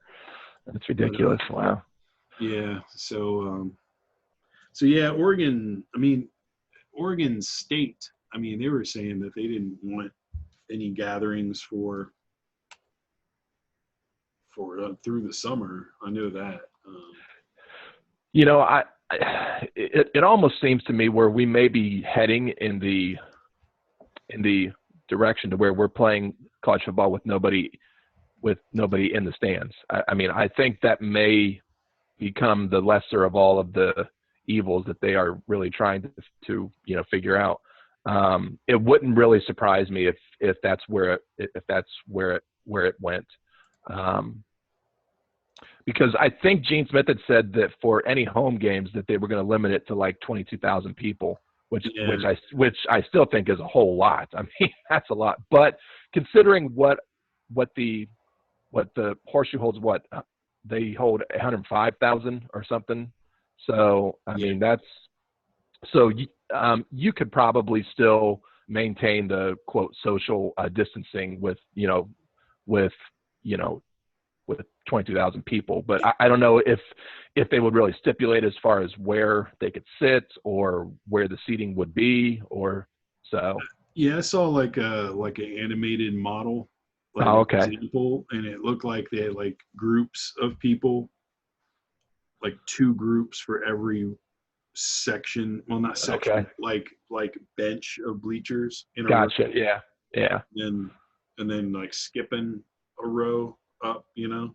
[0.66, 1.40] That's ridiculous.
[1.50, 1.82] Wow.
[2.40, 2.80] Yeah.
[2.88, 3.72] So, um,
[4.72, 5.84] so yeah, Oregon.
[5.94, 6.28] I mean,
[6.92, 8.08] Oregon State.
[8.32, 10.12] I mean, they were saying that they didn't want
[10.70, 12.12] any gatherings for
[14.54, 15.88] for uh, through the summer.
[16.04, 16.60] I know that.
[16.86, 17.12] Um,
[18.32, 18.84] You know, I,
[19.74, 23.16] it, it almost seems to me where we may be heading in the
[24.28, 24.70] in the
[25.08, 26.34] direction to where we're playing
[26.64, 27.70] college football with nobody
[28.42, 29.74] with nobody in the stands.
[29.90, 31.60] I, I mean, I think that may
[32.18, 33.92] become the lesser of all of the
[34.46, 36.10] evils that they are really trying to,
[36.46, 37.60] to you know figure out.
[38.06, 42.44] Um, it wouldn't really surprise me if if that's where it, if that's where it
[42.64, 43.26] where it went.
[43.90, 44.42] Um,
[45.86, 49.28] because I think Gene Smith had said that for any home games that they were
[49.28, 52.08] going to limit it to like 22,000 people, which Yeah.
[52.08, 54.28] which I which I still think is a whole lot.
[54.34, 55.40] I mean, that's a lot.
[55.50, 55.78] But
[56.12, 57.00] considering what
[57.52, 58.08] what the
[58.70, 60.22] what the horseshoe holds, what uh,
[60.64, 63.10] they hold 105,000 or something.
[63.66, 64.46] So I Yeah.
[64.46, 64.84] mean, that's
[65.92, 71.88] so you, um, you could probably still maintain the quote social uh, distancing with you
[71.88, 72.08] know
[72.66, 72.92] with
[73.42, 73.82] you know
[74.46, 75.82] with 22,000 people.
[75.86, 76.80] But I, I don't know if
[77.36, 81.38] if they would really stipulate as far as where they could sit or where the
[81.46, 82.88] seating would be or
[83.22, 83.56] so.
[83.94, 86.68] yeah, I saw like a like an animated model.
[87.14, 87.64] Like Oh, okay.
[87.64, 91.10] Example, and it looked like they had like groups of people,
[92.42, 94.12] like two groups for every
[94.74, 95.62] section.
[95.68, 96.48] Well, not section, Okay.
[96.58, 99.06] like like bench of bleachers in.
[99.06, 99.50] Gotcha.
[99.54, 99.80] Yeah.
[100.14, 100.40] Yeah.
[100.56, 100.90] and
[101.38, 102.62] and then like skipping
[103.04, 104.54] a row up, you know.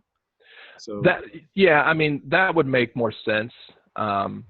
[0.78, 1.22] So That
[1.54, 3.52] yeah, I mean that would make more sense.
[3.96, 4.44] Um,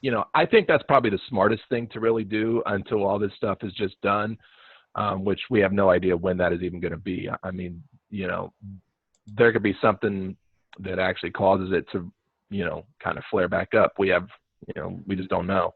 [0.00, 3.32] you know, I think that's probably the smartest thing to really do until all this
[3.36, 4.38] stuff is just done,
[4.94, 7.28] um, which we have no idea when that is even going to be.
[7.42, 8.52] I mean, you know,
[9.26, 10.36] there could be something
[10.78, 12.10] that actually causes it to,
[12.48, 13.92] you know, kind of flare back up.
[13.98, 14.26] We have,
[14.66, 15.74] you know, we just don't know.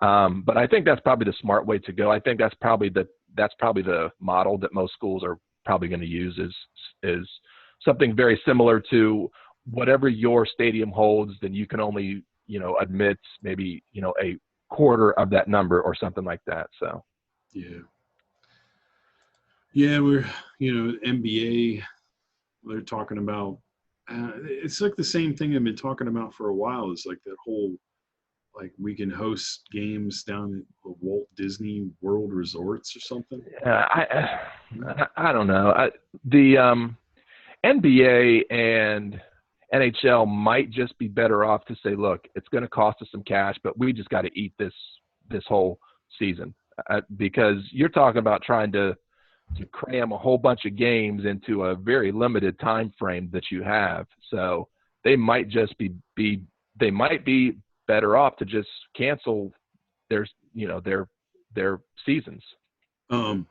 [0.00, 2.10] Um, but I think that's probably the smart way to go.
[2.10, 6.00] I think that's probably the that's probably the model that most schools are probably going
[6.00, 6.54] to use is
[7.02, 7.28] is
[7.82, 9.30] something very similar to
[9.70, 14.38] whatever your stadium holds, then you can only, you know, admit maybe, you know, a
[14.70, 16.68] quarter of that number or something like that.
[16.78, 17.02] So,
[17.52, 17.78] yeah,
[19.72, 20.26] yeah, we're
[20.58, 21.82] you know NBA.
[22.64, 23.58] They're talking about.
[24.10, 26.90] Uh, it's like the same thing I've been talking about for a while.
[26.92, 27.74] Is like that whole
[28.56, 33.42] like we can host games down at Walt Disney World Resorts or something.
[33.62, 34.40] yeah, I,
[34.86, 35.72] I, I don't know.
[35.76, 35.90] I,
[36.24, 36.96] the um,
[37.64, 39.20] NBA and
[39.72, 43.24] NHL might just be better off to say, look, it's going to cost us some
[43.24, 44.74] cash, but we just got to eat this
[45.30, 45.78] this whole
[46.18, 46.54] season
[46.90, 48.94] uh, because you're talking about trying to
[49.56, 53.62] to cram a whole bunch of games into a very limited time frame that you
[53.62, 54.06] have.
[54.30, 54.68] So
[55.02, 56.42] they might just be be
[56.78, 59.52] they might be better off to just cancel
[60.10, 61.08] their you know their
[61.54, 62.42] their seasons.
[63.10, 63.46] Um,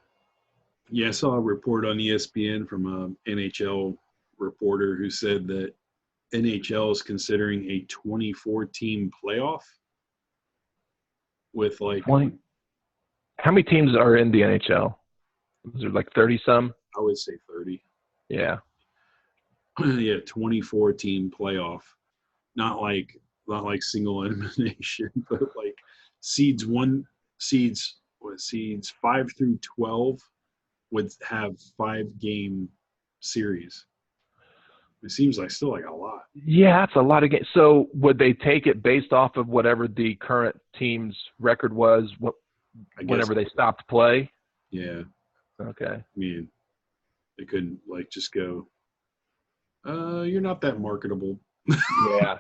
[0.90, 3.96] yeah, I saw a report on ESPN from a NHL
[4.38, 5.74] reporter who said that
[6.34, 9.62] NHL is considering a 24 team playoff
[11.54, 12.34] with like Twenty.
[13.40, 14.96] How many teams are in the NHL?
[15.76, 16.74] Is there like thirty some?
[16.98, 17.84] I would say 30.
[18.30, 18.58] Yeah.
[19.86, 21.82] yeah, 24 team playoff.
[22.56, 25.76] Not like not like single elimination, but like
[26.22, 27.06] seeds one
[27.40, 30.20] seeds what seeds 5 through 12
[30.92, 32.70] would have 5 game
[33.20, 33.86] series.
[35.04, 36.22] It seems like still like a lot.
[36.34, 37.48] Yeah, that's a lot of games.
[37.54, 42.28] So would they take it based off of whatever the current team's record was wh-
[42.98, 43.10] I guess.
[43.10, 44.32] whenever they stopped play?
[44.72, 45.02] Yeah,
[45.62, 45.86] Okay.
[45.86, 46.48] I mean,
[47.38, 48.68] they couldn't like just go.
[49.86, 51.38] Uh, you're not that marketable.
[52.10, 52.38] Yeah.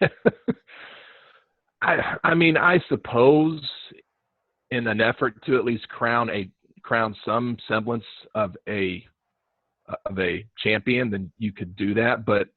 [1.82, 3.60] I, I mean, I suppose
[4.70, 6.50] in an effort to at least crown a
[6.82, 9.04] crown some semblance of a
[10.06, 12.24] of a champion, then you could do that.
[12.24, 12.48] But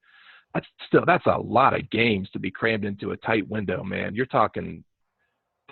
[0.54, 4.16] that's still that's a lot of games to be crammed into a tight window, man.
[4.16, 4.84] You're talking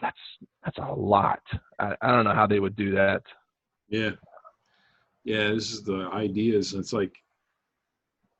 [0.01, 0.17] that's
[0.63, 1.41] that's a lot.
[1.79, 3.23] I, I don't know how they would do that.
[3.89, 4.11] Yeah,
[5.23, 5.49] yeah.
[5.49, 6.73] This is the ideas.
[6.73, 7.13] It's like,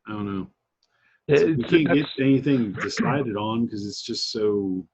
[0.07, 0.47] I don't know.
[1.29, 4.85] We can't get anything decided on because it's just so.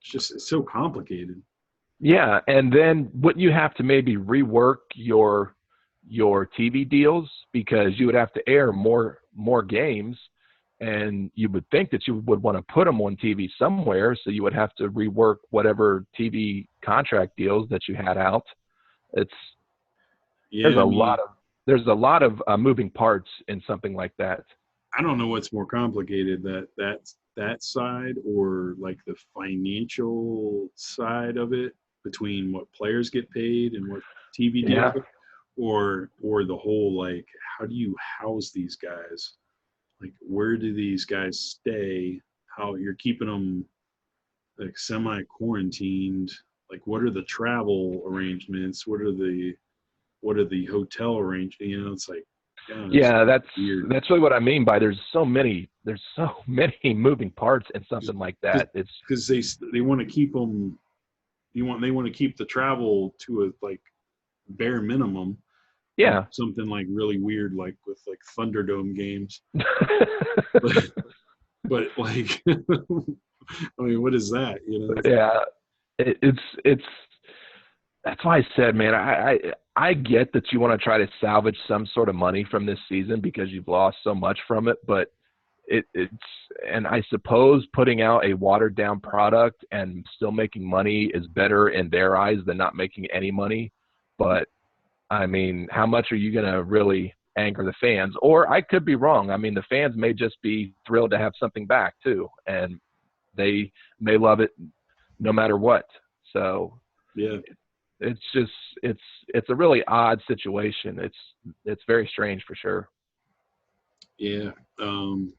[0.00, 1.42] It's just it's so complicated.
[2.00, 5.54] Yeah, and then wouldn't you have to maybe rework your
[6.08, 10.18] your TV deals because you would have to air more more games,
[10.80, 14.30] and you would think that you would want to put them on TV somewhere, so
[14.30, 18.44] you would have to rework whatever TV contract deals that you had out.
[19.14, 19.32] It's
[20.50, 21.28] Yeah, there's I a mean, lot of
[21.66, 24.44] there's a lot of uh, moving parts in something like that.
[24.94, 27.00] I don't know what's more complicated that that
[27.36, 33.88] that side or like the financial side of it between what players get paid and
[33.88, 34.00] what
[34.38, 34.92] TV deals, Yeah.
[35.56, 37.26] or or the whole like
[37.58, 39.34] how do you house these guys?
[40.00, 42.20] Like where do these guys stay?
[42.46, 43.64] How you're keeping them
[44.58, 46.32] like semi quarantined?
[46.70, 48.86] Like what are the travel arrangements?
[48.86, 49.54] What are the
[50.20, 51.60] what are the hotel arrangements?
[51.60, 52.24] You know, it's like
[52.90, 53.88] Yeah, that's weird.
[53.88, 57.84] that's really what I mean by there's so many there's so many moving parts in
[57.88, 58.70] something like that.
[58.74, 60.78] It's because they they want to keep them
[61.56, 63.80] you want they want to keep the travel to a like
[64.50, 65.38] bare minimum
[65.96, 66.24] yeah.
[66.30, 70.90] something like really weird like with like thunderdome games but,
[71.64, 75.40] but like i mean what is that you know yeah
[75.98, 76.84] it, it's it's
[78.04, 79.38] that's why i said man i i,
[79.76, 82.78] I get that you want to try to salvage some sort of money from this
[82.88, 85.12] season because you've lost so much from it but
[85.66, 86.12] it it's
[86.70, 91.68] and i suppose putting out a watered down product and still making money is better
[91.70, 93.70] in their eyes than not making any money.
[94.18, 94.48] But
[95.10, 98.14] i mean how much are you to really anger the fans?
[98.22, 99.30] Or i could be wrong.
[99.30, 102.80] I mean the fans may just be thrilled to have something back too and
[103.36, 104.50] they may love it
[105.18, 105.86] no matter what.
[106.32, 106.78] So
[107.14, 107.38] yeah
[108.00, 110.98] it's just it's it's a really odd situation.
[110.98, 111.16] It's
[111.64, 112.88] it's very strange for sure.
[114.18, 115.32] yeah um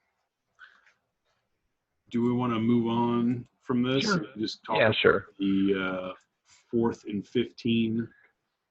[2.12, 4.24] do we want to move on from this Sure.
[4.38, 5.28] just talk Yeah, sure.
[5.40, 6.14] the uh
[6.72, 8.08] fourth and 15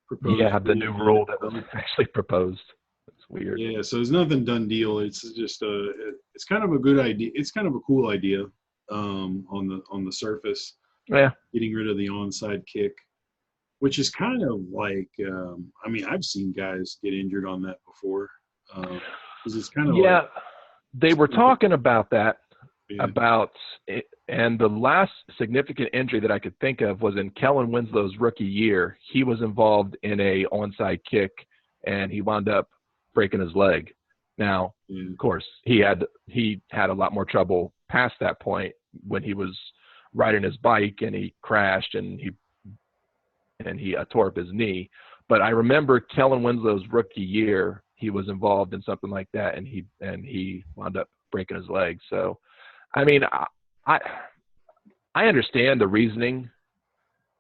[0.08, 2.60] proposed Yeah, the new rule that was actually proposed.
[3.08, 3.58] It's weird.
[3.60, 4.98] Yeah, so it's nothing done deal.
[5.00, 5.92] It's just a,
[6.34, 7.30] it's kind of a good idea.
[7.34, 8.44] It's kind of a cool idea
[8.90, 10.74] um, on the on the surface,
[11.08, 11.30] Yeah.
[11.52, 12.94] getting rid of the onside kick,
[13.80, 17.78] which is kind of like, um, I mean, I've seen guys get injured on that
[17.86, 18.30] before.
[18.74, 20.20] Because it's kind of Yeah.
[20.20, 20.30] like,
[20.94, 22.38] They were talking about that
[22.88, 23.50] yeah, about
[23.86, 28.16] it, and the last significant injury that I could think of was in Kellen Winslow's
[28.18, 28.96] rookie year.
[29.12, 31.32] He was involved in a onside kick
[31.86, 32.68] and he wound up
[33.12, 33.92] breaking his leg.
[34.38, 38.72] Now, yeah, of course, he had he had a lot more trouble past that point
[39.06, 39.58] when he was
[40.14, 42.30] riding his bike and he crashed and he
[43.64, 44.90] and he uh, tore up his knee.
[45.28, 49.66] But I remember Kellen Winslow's rookie year, he was involved in something like that, and
[49.66, 51.98] he and he wound up breaking his leg.
[52.10, 52.38] So,
[52.94, 53.46] I mean, I
[53.86, 53.98] I,
[55.14, 56.50] I understand the reasoning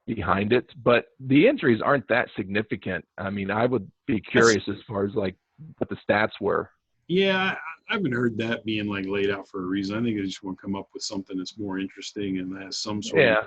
[0.06, 3.04] behind it, but the injuries aren't that significant.
[3.18, 5.34] I mean, I would be curious as far as like
[5.78, 6.70] what the stats were.
[7.08, 7.54] yeah.
[7.88, 9.96] I, haven't heard that being like laid out for a reason.
[9.96, 12.78] I think they just want to come up with something that's more interesting and has
[12.78, 13.38] some sort Yeah.
[13.42, 13.46] of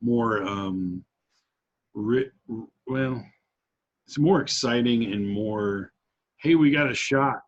[0.00, 1.04] more um
[2.86, 3.24] well
[4.06, 5.92] it's more exciting and more
[6.40, 7.40] hey we got a shot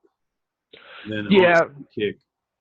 [1.08, 1.64] than Yeah.
[1.96, 2.16] kick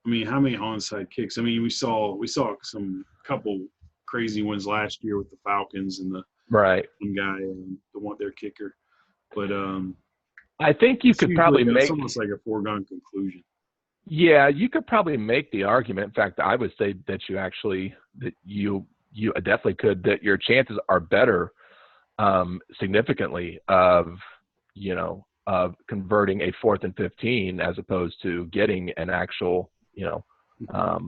[0.06, 3.58] i mean how many onside kicks i mean we saw we saw some couple
[4.06, 6.86] crazy ones last year with the falcons and the Right.
[7.00, 8.74] one guy um, the one their kicker
[9.34, 9.96] but um
[10.62, 13.42] I think you could probably it's make almost like a foregone conclusion
[14.06, 16.08] Yeah, you could probably make the argument.
[16.08, 20.36] In fact, I would say that you actually that you you definitely could that your
[20.36, 21.52] chances are better
[22.20, 24.04] um, significantly of
[24.74, 25.12] you know
[25.46, 30.24] of converting a fourth and fifteen as opposed to getting an actual you know
[30.80, 31.04] um,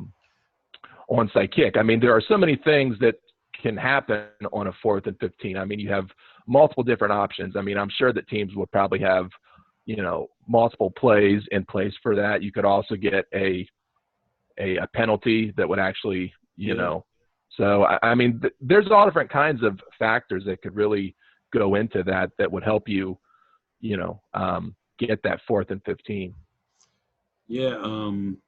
[1.10, 1.76] onside kick.
[1.76, 3.16] I mean, there are so many things that
[3.62, 5.56] can happen on a fourth and fifteen.
[5.56, 6.06] I mean, you have
[6.46, 7.54] multiple different options.
[7.56, 9.26] I mean, I'm sure that teams would probably have
[9.84, 12.42] you know multiple plays in place for that.
[12.42, 13.66] You could also get a
[14.58, 16.82] a, a penalty that would actually you Yeah.
[16.82, 17.04] know.
[17.56, 21.14] So I, I mean, th- there's all different kinds of factors that could really
[21.52, 23.18] go into that that would help you,
[23.80, 26.34] you know, um, get that fourth and fifteen.
[27.48, 28.38] Yeah, um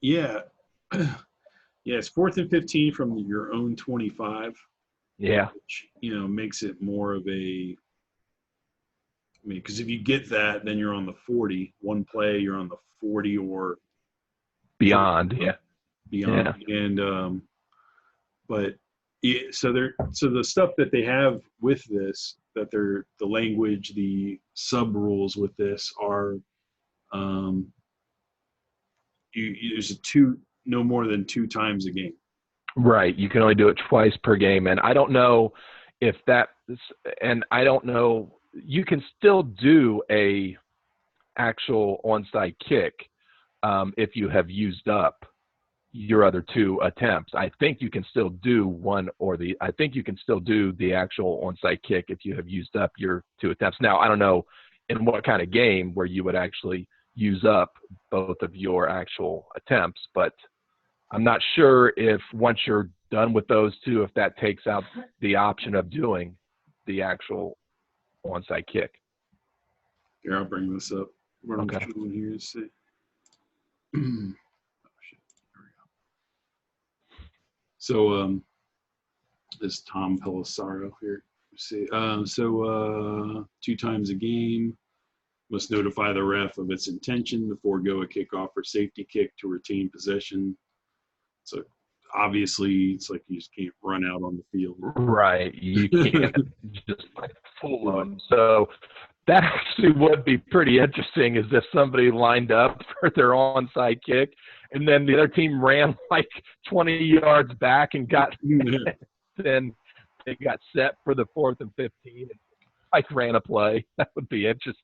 [0.00, 0.40] yeah.
[0.92, 1.06] yeah,
[1.84, 4.54] it's fourth and fifteen from your own twenty five,
[5.18, 7.76] Yeah, which you know makes it more of a
[9.44, 11.74] I mean, because if you get that, then you're on the 40.
[11.80, 13.76] One play, you're on the 40 or
[14.78, 15.34] beyond.
[15.38, 15.56] Yeah,
[16.10, 16.64] beyond.
[16.68, 17.42] And um,
[18.48, 18.74] but
[19.22, 23.94] yeah, so they're so the stuff that they have with this that they're the language,
[23.94, 26.36] the sub rules with this are
[27.12, 27.66] um,
[29.34, 32.14] you, you there's a two no more than two times a game.
[32.76, 33.16] Right.
[33.16, 34.66] You can only do it twice per game.
[34.66, 35.52] And I don't know
[36.00, 36.48] if that,
[37.22, 40.56] and I don't know, you can still do a
[41.38, 42.94] actual onside kick
[43.62, 45.24] um, if you have used up
[45.96, 47.32] your other two attempts.
[47.34, 50.72] I think you can still do one or the, I think you can still do
[50.72, 53.78] the actual onside kick if you have used up your two attempts.
[53.80, 54.44] Now, I don't know
[54.88, 57.72] in what kind of game where you would actually use up
[58.10, 60.32] both of your actual attempts, but
[61.12, 64.82] I'm not sure if once you're done with those two, if that takes out
[65.20, 66.36] the option of doing
[66.86, 67.56] the actual
[68.26, 68.90] onside kick.
[70.22, 71.08] Here, I'll bring this up.
[71.48, 71.86] Okay.
[72.12, 72.66] here is see.
[73.96, 74.32] oh,
[75.02, 75.18] shit.
[75.52, 75.84] There we go.
[77.84, 78.42] So, um,
[79.60, 81.22] this Tom Pelissero here.
[81.52, 81.86] Let's see.
[81.92, 84.74] Um, so, uh, two times a game
[85.50, 89.48] must notify the ref of its intention to forego a kickoff or safety kick to
[89.48, 90.56] retain possession.
[91.42, 91.62] So,
[92.14, 94.76] obviously, it's like you just can't run out on the field.
[94.80, 95.54] Right.
[95.54, 96.34] You can't
[96.88, 98.18] just like fool them.
[98.30, 98.70] So
[99.26, 104.32] that actually would be pretty interesting is if somebody lined up for their onside kick
[104.74, 106.28] and then the other team ran like
[106.68, 108.36] 20 yards back and got
[109.36, 109.72] then
[110.26, 112.30] they got set for the fourth and 15 and
[112.92, 113.84] like ran a play.
[113.98, 114.74] That would be interesting.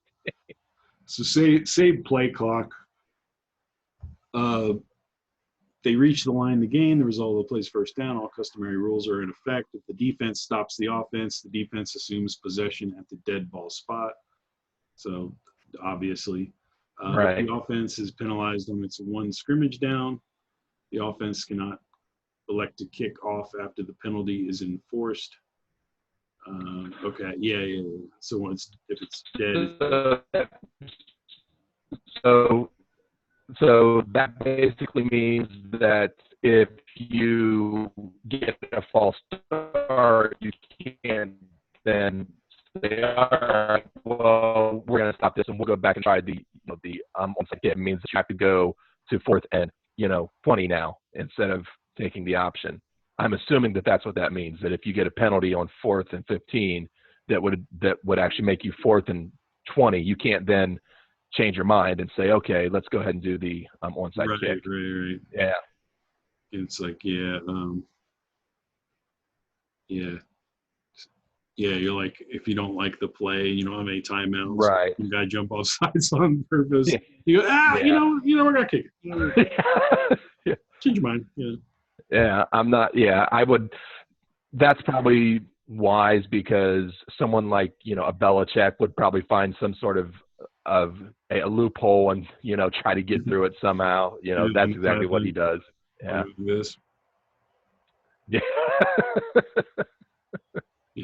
[1.07, 2.73] So say say play clock.
[4.33, 4.75] Uh,
[5.83, 6.99] they reach the line to gain.
[6.99, 8.17] The result of the plays first down.
[8.17, 9.69] All customary rules are in effect.
[9.73, 14.13] If the defense stops the offense, the defense assumes possession at the dead ball spot.
[14.97, 15.35] So
[15.83, 16.53] obviously,
[17.05, 17.47] uh, Right.
[17.47, 20.21] the offense is penalized on its one scrimmage down.
[20.93, 21.79] The offense cannot
[22.49, 25.35] elect to kick off after the penalty is enforced.
[26.47, 27.83] Um, okay, yeah, yeah.
[27.83, 28.07] yeah.
[28.21, 30.49] So once if it's dead,
[32.23, 32.71] So,
[33.59, 37.91] so that basically means that if you
[38.29, 40.51] get a false start, you
[41.05, 41.35] can
[41.85, 42.27] then
[42.81, 46.21] say, all right, well, we're going to stop this and we'll go back and try
[46.21, 46.39] the,
[46.71, 47.73] know, the um, onside kick.
[47.73, 48.75] It means that you have to go
[49.11, 51.65] to fourth and, you know, 20 now instead of
[51.99, 52.81] taking the option.
[53.19, 56.07] I'm assuming that that's what that means, that if you get a penalty on fourth
[56.13, 56.89] and 15,
[57.29, 59.31] that would, that would actually make you fourth and
[59.75, 60.79] 20, you can't then
[61.35, 64.41] change your mind and say, okay, let's go ahead and do the um, onside right,
[64.41, 64.67] kick.
[64.67, 65.21] right, right.
[65.33, 65.53] Yeah.
[66.53, 67.85] It's like, yeah, um,
[69.89, 70.17] yeah,
[71.57, 71.71] yeah.
[71.71, 74.59] You're like, if you don't like the play, you don't have any timeouts.
[74.59, 74.95] Right.
[74.99, 76.93] You gotta jump off sides on purpose.
[76.93, 76.99] Yeah.
[77.25, 80.19] You go, ah, you know, you know, we're gonna kick it.
[80.47, 81.27] You Change your mind.
[81.37, 81.53] Yeah.
[82.11, 82.97] yeah, I'm not.
[82.97, 83.71] Yeah, I would.
[84.55, 89.99] That's probably wise because someone like you know a Belichick would probably find some sort
[89.99, 90.15] of
[90.67, 90.97] of
[91.31, 94.15] a, a loophole and you know try to get through it somehow.
[94.23, 95.61] You know that's exactly what he does.
[96.03, 96.23] Yeah.
[98.29, 98.41] Yeah.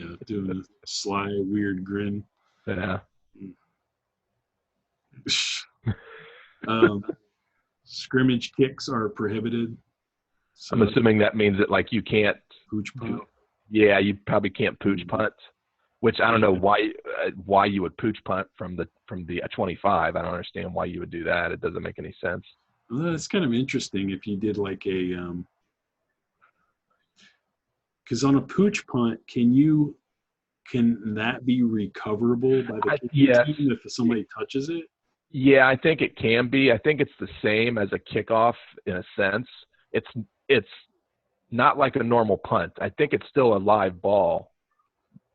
[0.00, 0.16] Yeah.
[0.26, 2.24] Doing a sly, weird grin.
[2.66, 2.98] yeah.
[6.68, 7.04] um,
[7.84, 9.76] scrimmage kicks are prohibited.
[10.54, 12.36] So I'm assuming that means that like you can't
[12.70, 13.20] pooch punt.
[13.70, 15.08] Yeah, you probably can't pooch Mhm.
[15.08, 15.34] punt,
[16.00, 16.92] which I don't know why
[17.24, 20.16] uh, why you would pooch punt from the from the uh, 25.
[20.16, 21.52] I don't understand why you would do that.
[21.52, 22.44] It doesn't make any sense.
[22.90, 25.46] Well, that's kind of interesting if you did like a um
[28.06, 29.96] because on a pooch punt, can you
[30.70, 34.84] can that be recoverable by the I- team if somebody touches it?
[35.30, 36.72] Yeah, I think it can be.
[36.72, 38.54] I think it's the same as a kickoff
[38.86, 39.46] in a sense.
[39.92, 40.06] It's
[40.48, 40.68] it's
[41.50, 42.72] not like a normal punt.
[42.80, 44.52] I think it's still a live ball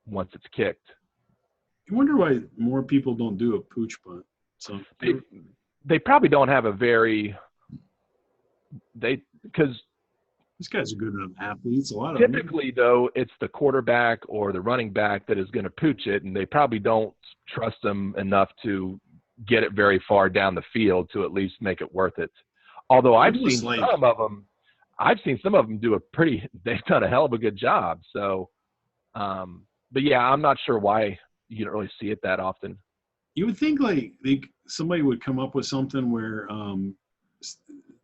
[0.05, 0.87] once it's kicked.
[1.89, 4.25] I wonder why more people don't do a pooch punt.
[4.57, 5.13] So They
[5.85, 7.35] they probably don't have a very
[8.95, 9.81] they because
[10.61, 11.89] these guys are good enough athletes.
[11.89, 12.31] A lot of them.
[12.31, 16.21] Typically, though, it's the quarterback or the running back that is going to pooch it,
[16.21, 17.15] and they probably don't
[17.49, 18.99] trust them enough to
[19.47, 22.29] get it very far down the field to at least make it worth it.
[22.91, 24.45] Although I've seen like- some of them,
[24.99, 26.47] I've seen some of them do a pretty.
[26.63, 28.01] They've done a hell of a good job.
[28.13, 28.49] So,
[29.15, 31.17] um, but yeah, I'm not sure why
[31.49, 32.77] you don't really see it that often.
[33.33, 36.95] You would think like they somebody would come up with something where um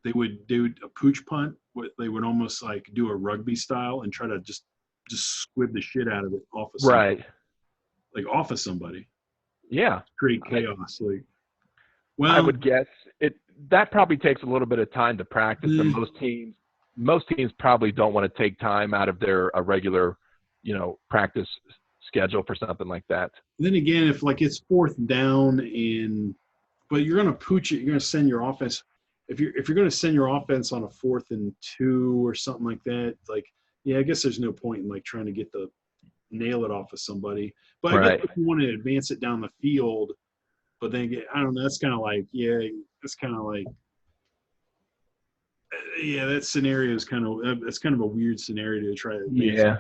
[0.08, 1.54] they would do a pooch punt.
[1.78, 4.64] What they would almost like do a rugby style and try to just
[5.12, 7.26] just squib the shit out of it off of somebody, Right.
[8.16, 9.08] like off of somebody,
[9.70, 10.02] Yeah.
[10.18, 11.00] create I- chaos.
[11.00, 11.24] Like,
[12.18, 12.88] well, I would guess
[13.20, 13.36] it
[13.70, 16.00] that probably takes a little bit of time to practice, and Mm.
[16.00, 16.56] most teams
[16.96, 20.18] most teams probably don't want to take time out of their a regular,
[20.64, 21.48] you know, practice
[22.02, 23.32] schedule for something like that.
[23.60, 26.34] then again, if like it's fourth down and
[26.90, 27.78] but you're gonna pooch it.
[27.82, 28.84] You're gonna send your offense.
[29.28, 32.66] If you're if you're gonna send your offense on a fourth and two or something
[32.66, 33.46] like that, like
[33.84, 35.70] yeah, I guess there's no point in like trying to get the
[36.32, 37.54] nail it off of somebody.
[37.82, 38.22] But I Right.
[38.22, 40.14] guess if you want to advance it down the field,
[40.82, 41.62] but then get, I don't know.
[41.62, 42.60] That's kind of like yeah,
[43.02, 43.66] that's kind of like
[46.02, 49.28] yeah, that scenario is kind of that's kind of a weird scenario to try to
[49.32, 49.78] Yeah.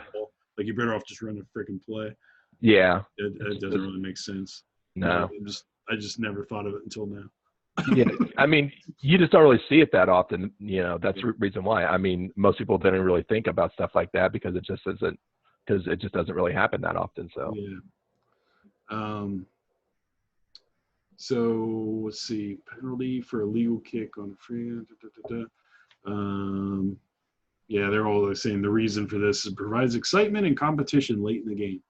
[0.58, 2.16] Like you're better off just running a freaking play.
[2.60, 3.04] Yeah.
[3.18, 4.64] It, it doesn't really make sense.
[4.96, 5.30] No.
[5.32, 7.24] I just I just never thought of it until now.
[7.96, 8.06] Yeah,
[8.38, 8.72] I mean,
[9.02, 10.52] you just don't really see it that often.
[10.60, 11.86] You know, that's the reason why.
[11.86, 15.20] I mean, most people didn't really think about stuff like that because it just isn't
[15.66, 17.30] because it just doesn't really happen that often.
[17.34, 17.78] So Yeah.
[18.90, 19.46] Um.
[21.18, 22.58] So let's see.
[22.74, 24.70] Penalty for a legal kick on a free.
[24.70, 26.12] Da, da, da.
[26.12, 26.98] Um.
[27.68, 31.50] Yeah, they're all saying the reason for this is provides excitement and competition late in
[31.50, 31.84] the game.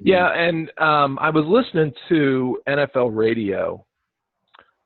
[0.00, 3.84] yeah, and um, I was listening to NFL radio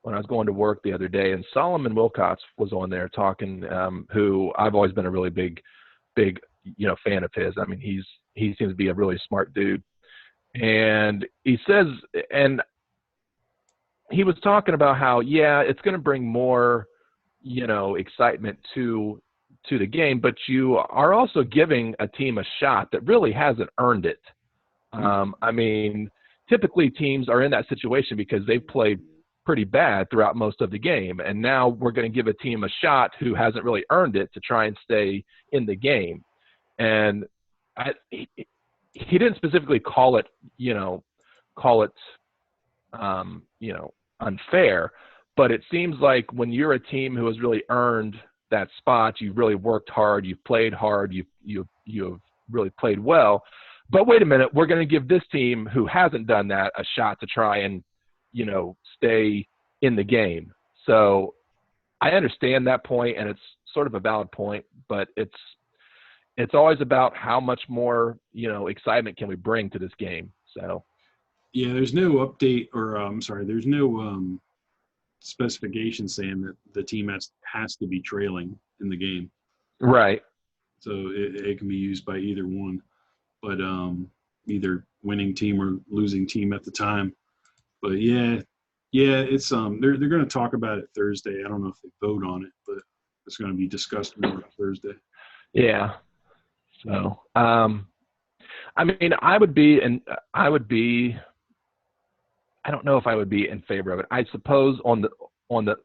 [0.07, 3.09] when I was going to work the other day, and Solomon Wilcots was on there
[3.09, 3.65] talking.
[3.73, 5.61] Um, who I've always been a really big,
[6.15, 7.55] big you know fan of his.
[7.61, 8.05] I mean, he's
[8.35, 9.83] he seems to be a really smart dude,
[10.55, 11.87] and he says,
[12.31, 12.63] and
[14.13, 16.87] he was talking about how yeah, it's going to bring more,
[17.43, 19.21] you know, excitement to
[19.69, 23.71] to the game, but you are also giving a team a shot that really hasn't
[23.81, 24.21] earned it.
[24.93, 26.09] Um, I mean,
[26.49, 29.01] typically teams are in that situation because they've played
[29.47, 32.65] pretty bad throughout most of the game, and now we're going to give a team
[32.65, 36.23] a shot who hasn't really earned it to try and stay in the game.
[36.79, 37.25] And
[37.79, 38.29] I, he,
[38.93, 40.27] he didn't specifically call it,
[40.59, 41.03] you know,
[41.57, 41.93] call it,
[42.93, 44.93] um, you know, unfair,
[45.37, 48.17] but it seems like when you're a team who has really earned
[48.51, 52.21] that spot, you've really worked hard, you've played hard, you've you've you've
[52.51, 53.43] really played well.
[53.91, 56.85] But wait a minute, we're going to give this team who hasn't done that a
[56.97, 57.85] shot to try and,
[58.37, 59.49] you know, stay
[59.81, 60.53] in the game.
[60.85, 61.35] So
[62.03, 63.41] I understand that point, and it's
[63.73, 65.41] sort of a valid point, but it's
[66.37, 70.31] it's always about how much more you know excitement can we bring to this game.
[70.55, 70.85] So
[71.55, 74.39] Yeah, there's no update or I'm sorry, there's no um,
[75.21, 79.31] specification saying that the team has has to be trailing in the game.
[79.81, 80.21] right,
[80.81, 82.83] so it, it can be used by either one
[83.43, 84.11] but um
[84.47, 87.15] either winning team or losing team at the time
[87.83, 88.41] but yeah
[88.93, 91.81] yeah it's um they're, they're going to talk about it thursday i don't know if
[91.83, 92.79] they vote on it but
[93.27, 94.95] it's going to be discussed more thursday
[95.53, 95.95] Yeah.
[96.85, 97.87] So, um,
[98.77, 100.01] I mean, I would be, and
[100.35, 101.17] I would be.
[102.65, 104.07] I don't know if I would be in favor of it.
[104.11, 105.09] I suppose on the
[105.49, 105.77] on the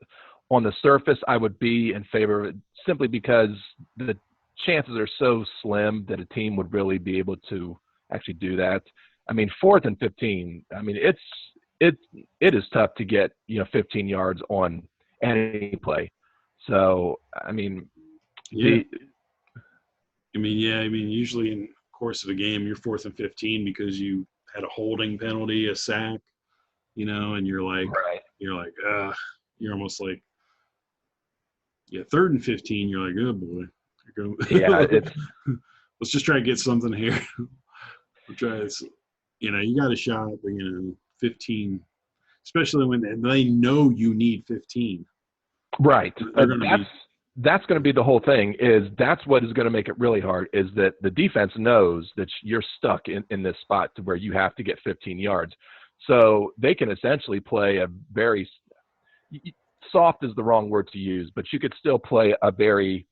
[0.50, 3.50] on the surface, I would be in favor of it simply because
[3.98, 4.18] the
[4.66, 7.78] chances are so slim that a team would really be able to
[8.12, 8.82] actually do that.
[9.30, 10.66] I mean, fourth and fifteen.
[10.76, 11.20] I mean, it's
[11.82, 11.98] it
[12.40, 14.84] it is tough to get you know 15 yards on
[15.22, 16.10] any play.
[16.68, 17.90] So, I mean,
[18.52, 18.70] yeah.
[18.70, 18.86] The,
[20.36, 23.16] i mean yeah i mean usually in the course of a game you're fourth and
[23.16, 26.20] 15 because you had a holding penalty a sack
[26.96, 28.22] you know and you're like right.
[28.40, 29.12] you're like uh
[29.58, 30.22] you're almost like
[31.90, 33.64] yeah third and 15 you're like oh boy.
[34.16, 34.86] Going- Yeah,
[36.00, 37.20] let's just try to get something here.
[38.38, 38.82] Try this.
[39.40, 41.80] You know you got a shot but you know 15
[42.44, 45.06] especially when they- know you need 15
[45.80, 46.14] Right.
[46.36, 46.90] Uh, gonna that's
[47.38, 48.56] that's going to be the whole thing.
[48.60, 50.50] Is that's what is going to make it really hard.
[50.54, 54.34] Is that the defense knows that you're stuck in, in this spot to where you
[54.34, 55.54] have to get 15 yards,
[56.08, 58.50] so they can essentially play a very
[59.92, 63.08] soft is the wrong word to use, but you could still play a very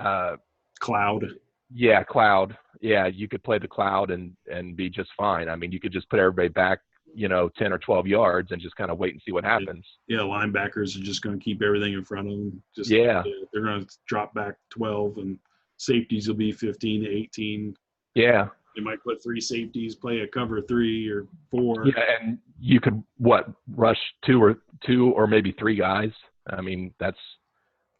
[0.00, 0.36] uh,
[0.80, 1.24] cloud
[1.72, 2.56] yeah cloud.
[2.80, 5.48] Yeah, you could play the cloud and and be just fine.
[5.48, 6.80] I mean, you could just put everybody back,
[7.14, 9.86] you know, 10 or 12 yards and just kind of wait and see what happens.
[10.08, 13.22] yeah linebackers are just going to keep everything in front of them just Yeah.
[13.52, 15.38] they're going to drop back 12 and
[15.76, 17.74] safeties will be 15 to 18
[18.14, 18.48] Yeah.
[18.76, 23.02] they might put three safeties play a cover three or four Yeah, and you could
[23.18, 26.10] what rush two or two or maybe three guys.
[26.50, 27.18] I mean, that's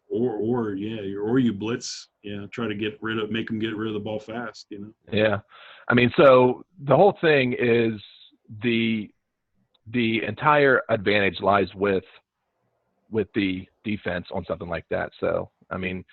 [0.07, 3.75] or or yeah, or you blitz, yeah, try to get rid of, make them get
[3.75, 4.91] rid of the ball fast, you know.
[5.11, 5.39] yeah.
[5.89, 7.93] I mean, so the whole thing is
[8.61, 9.09] the
[9.91, 12.03] the entire advantage lies with
[13.11, 15.11] with the defense on something like that.
[15.19, 16.03] So, I mean,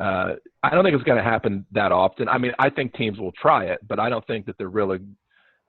[0.00, 2.28] uh, I don't think it's going to happen that often.
[2.28, 5.00] I mean, I think teams will try it, but I don't think that they're really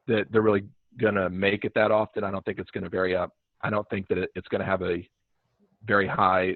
[0.08, 0.66] that they're really
[1.00, 2.24] going to make it that often.
[2.24, 3.32] I don't think it's going to vary up.
[3.62, 5.08] I don't think that it, it's going to have a
[5.86, 6.56] very high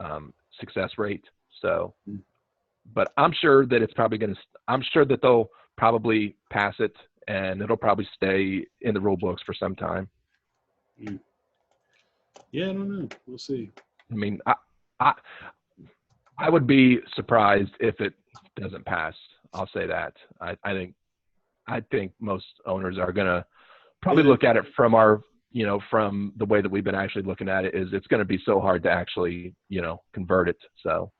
[0.00, 1.24] um, success rate.
[1.62, 2.22] So, Mm.
[2.94, 4.40] but I'm sure that it's probably going to.
[4.68, 6.94] I'm sure that they'll probably pass it,
[7.28, 10.08] and it'll probably stay in the rule books for some time.
[10.98, 11.10] Yeah,
[12.70, 13.08] I don't know.
[13.26, 13.70] We'll see.
[14.10, 14.54] I mean, I,
[15.00, 15.12] I,
[16.38, 18.14] I would be surprised if it
[18.60, 19.14] doesn't pass.
[19.52, 20.14] I'll say that.
[20.40, 20.94] I, I think,
[21.66, 23.44] I think most owners are gonna
[24.02, 27.22] probably look at it from our, you know, from the way that we've been actually
[27.22, 27.74] looking at it.
[27.74, 30.58] Is it's going to be so hard to actually, you know, convert it.
[30.82, 31.10] So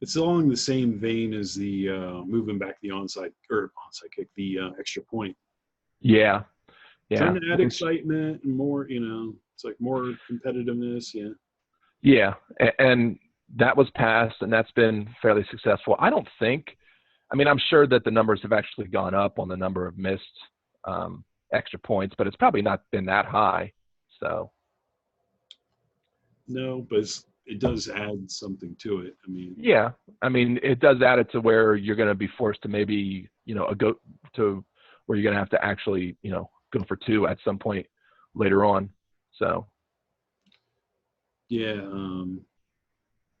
[0.00, 4.28] It's along the same vein as the uh, moving back the onside or onside kick,
[4.36, 5.36] the uh, extra point.
[6.00, 6.42] Yeah,
[7.08, 11.14] yeah, Trying to add excitement and more, you know, it's like more competitiveness.
[11.14, 11.30] Yeah.
[12.02, 12.34] Yeah,
[12.78, 13.18] and
[13.56, 15.96] that was passed, and that's been fairly successful.
[15.98, 16.76] I don't think.
[17.32, 19.98] I mean, I'm sure that the numbers have actually gone up on the number of
[19.98, 20.22] missed
[20.84, 23.72] um, extra points, but it's probably not been that high.
[24.20, 24.50] So
[26.46, 29.16] No, but it's, it does add something to it.
[29.26, 29.90] I mean, yeah,
[30.22, 33.28] I mean, it does add it to where you're going to be forced to maybe,
[33.44, 33.94] you know, a go
[34.36, 34.64] to
[35.06, 37.86] where you're going to have to actually, you know, go for two at some point
[38.34, 38.90] later on.
[39.32, 39.66] So
[41.48, 41.72] yeah.
[41.72, 42.40] Um,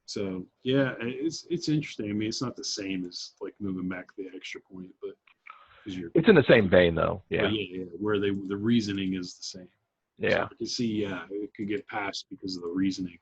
[0.06, 2.10] so yeah, it's it's interesting.
[2.10, 5.14] I mean, it's not the same as like moving back the extra point, but
[5.86, 7.22] it's in the same vein, though.
[7.28, 9.68] Yeah, yeah, yeah, where they the reasoning is the same.
[10.20, 13.18] So yeah, I can see, yeah, it could get passed because of the reasoning.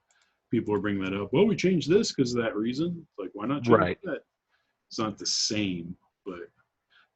[0.51, 1.33] People are bringing that up.
[1.33, 3.07] Well, we changed this because of that reason.
[3.19, 3.99] Like, why not change Right.
[4.05, 4.21] that?
[4.89, 6.51] It's not the same, but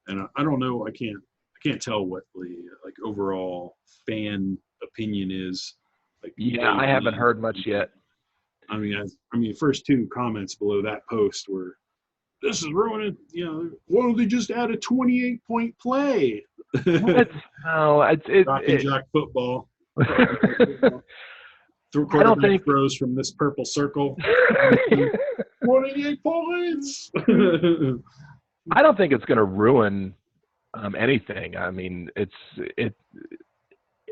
[0.08, 0.86] and I, I don't know.
[0.86, 5.74] I can't I can't tell what the like overall fan opinion is.
[6.22, 6.72] Like, yeah.
[6.72, 7.90] I haven't heard much yet.
[8.70, 9.04] I mean, I,
[9.34, 11.76] I mean, first two comments below that post were,
[12.42, 16.44] "This is ruining." You know, why don't they just add a twenty-eight point play?
[16.84, 17.30] What?
[17.64, 19.68] No, it's it, Jock and it, jock football.
[19.98, 21.02] Through I
[21.92, 24.16] don't quarterback think- throws from this purple circle.
[25.64, 27.10] 28 points.
[28.72, 30.14] I don't think it's going to ruin
[30.74, 31.56] um, anything.
[31.56, 32.94] I mean, it's it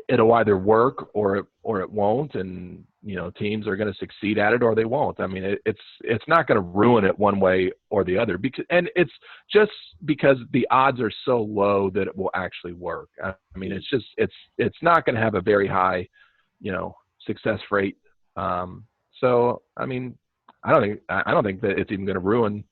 [0.09, 3.99] it'll either work or it or it won't, and you know teams are going to
[3.99, 5.19] succeed at it or they won't.
[5.19, 8.37] I mean, it, it's it's not going to ruin it one way or the other
[8.37, 9.11] because and it's
[9.51, 9.71] just
[10.05, 13.09] because the odds are so low that it will actually work.
[13.23, 16.07] I, I mean, it's just it's it's not going to have a very high,
[16.59, 16.95] you know,
[17.25, 17.97] success rate.
[18.35, 18.85] Um,
[19.19, 20.17] so I mean,
[20.63, 22.63] I don't think I don't think that it's even going to ruin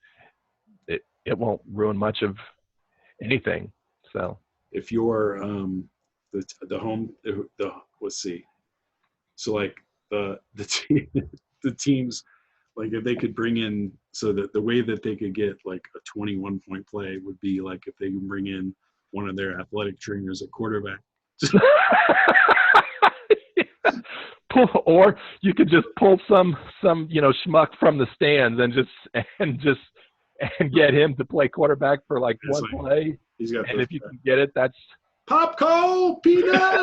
[1.25, 1.37] it.
[1.37, 2.37] Won't ruin much of
[3.23, 3.71] anything.
[4.11, 4.37] So
[4.71, 5.89] if you're um,
[6.33, 7.71] the the home the, the
[8.01, 8.43] let's see,
[9.35, 9.75] so like
[10.11, 11.07] the the team
[11.63, 12.23] the teams
[12.75, 15.83] like if they could bring in so that the way that they could get like
[15.95, 18.75] a 21 point play would be like if they can bring in
[19.11, 20.99] one of their athletic trainers at quarterback.
[24.85, 28.89] or you could just pull some some you know schmuck from the stands and just
[29.39, 29.79] and just
[30.59, 33.17] and get him to play quarterback for like one like- play.
[33.37, 34.77] And if you can get it, that's
[35.27, 36.53] pop call peanut.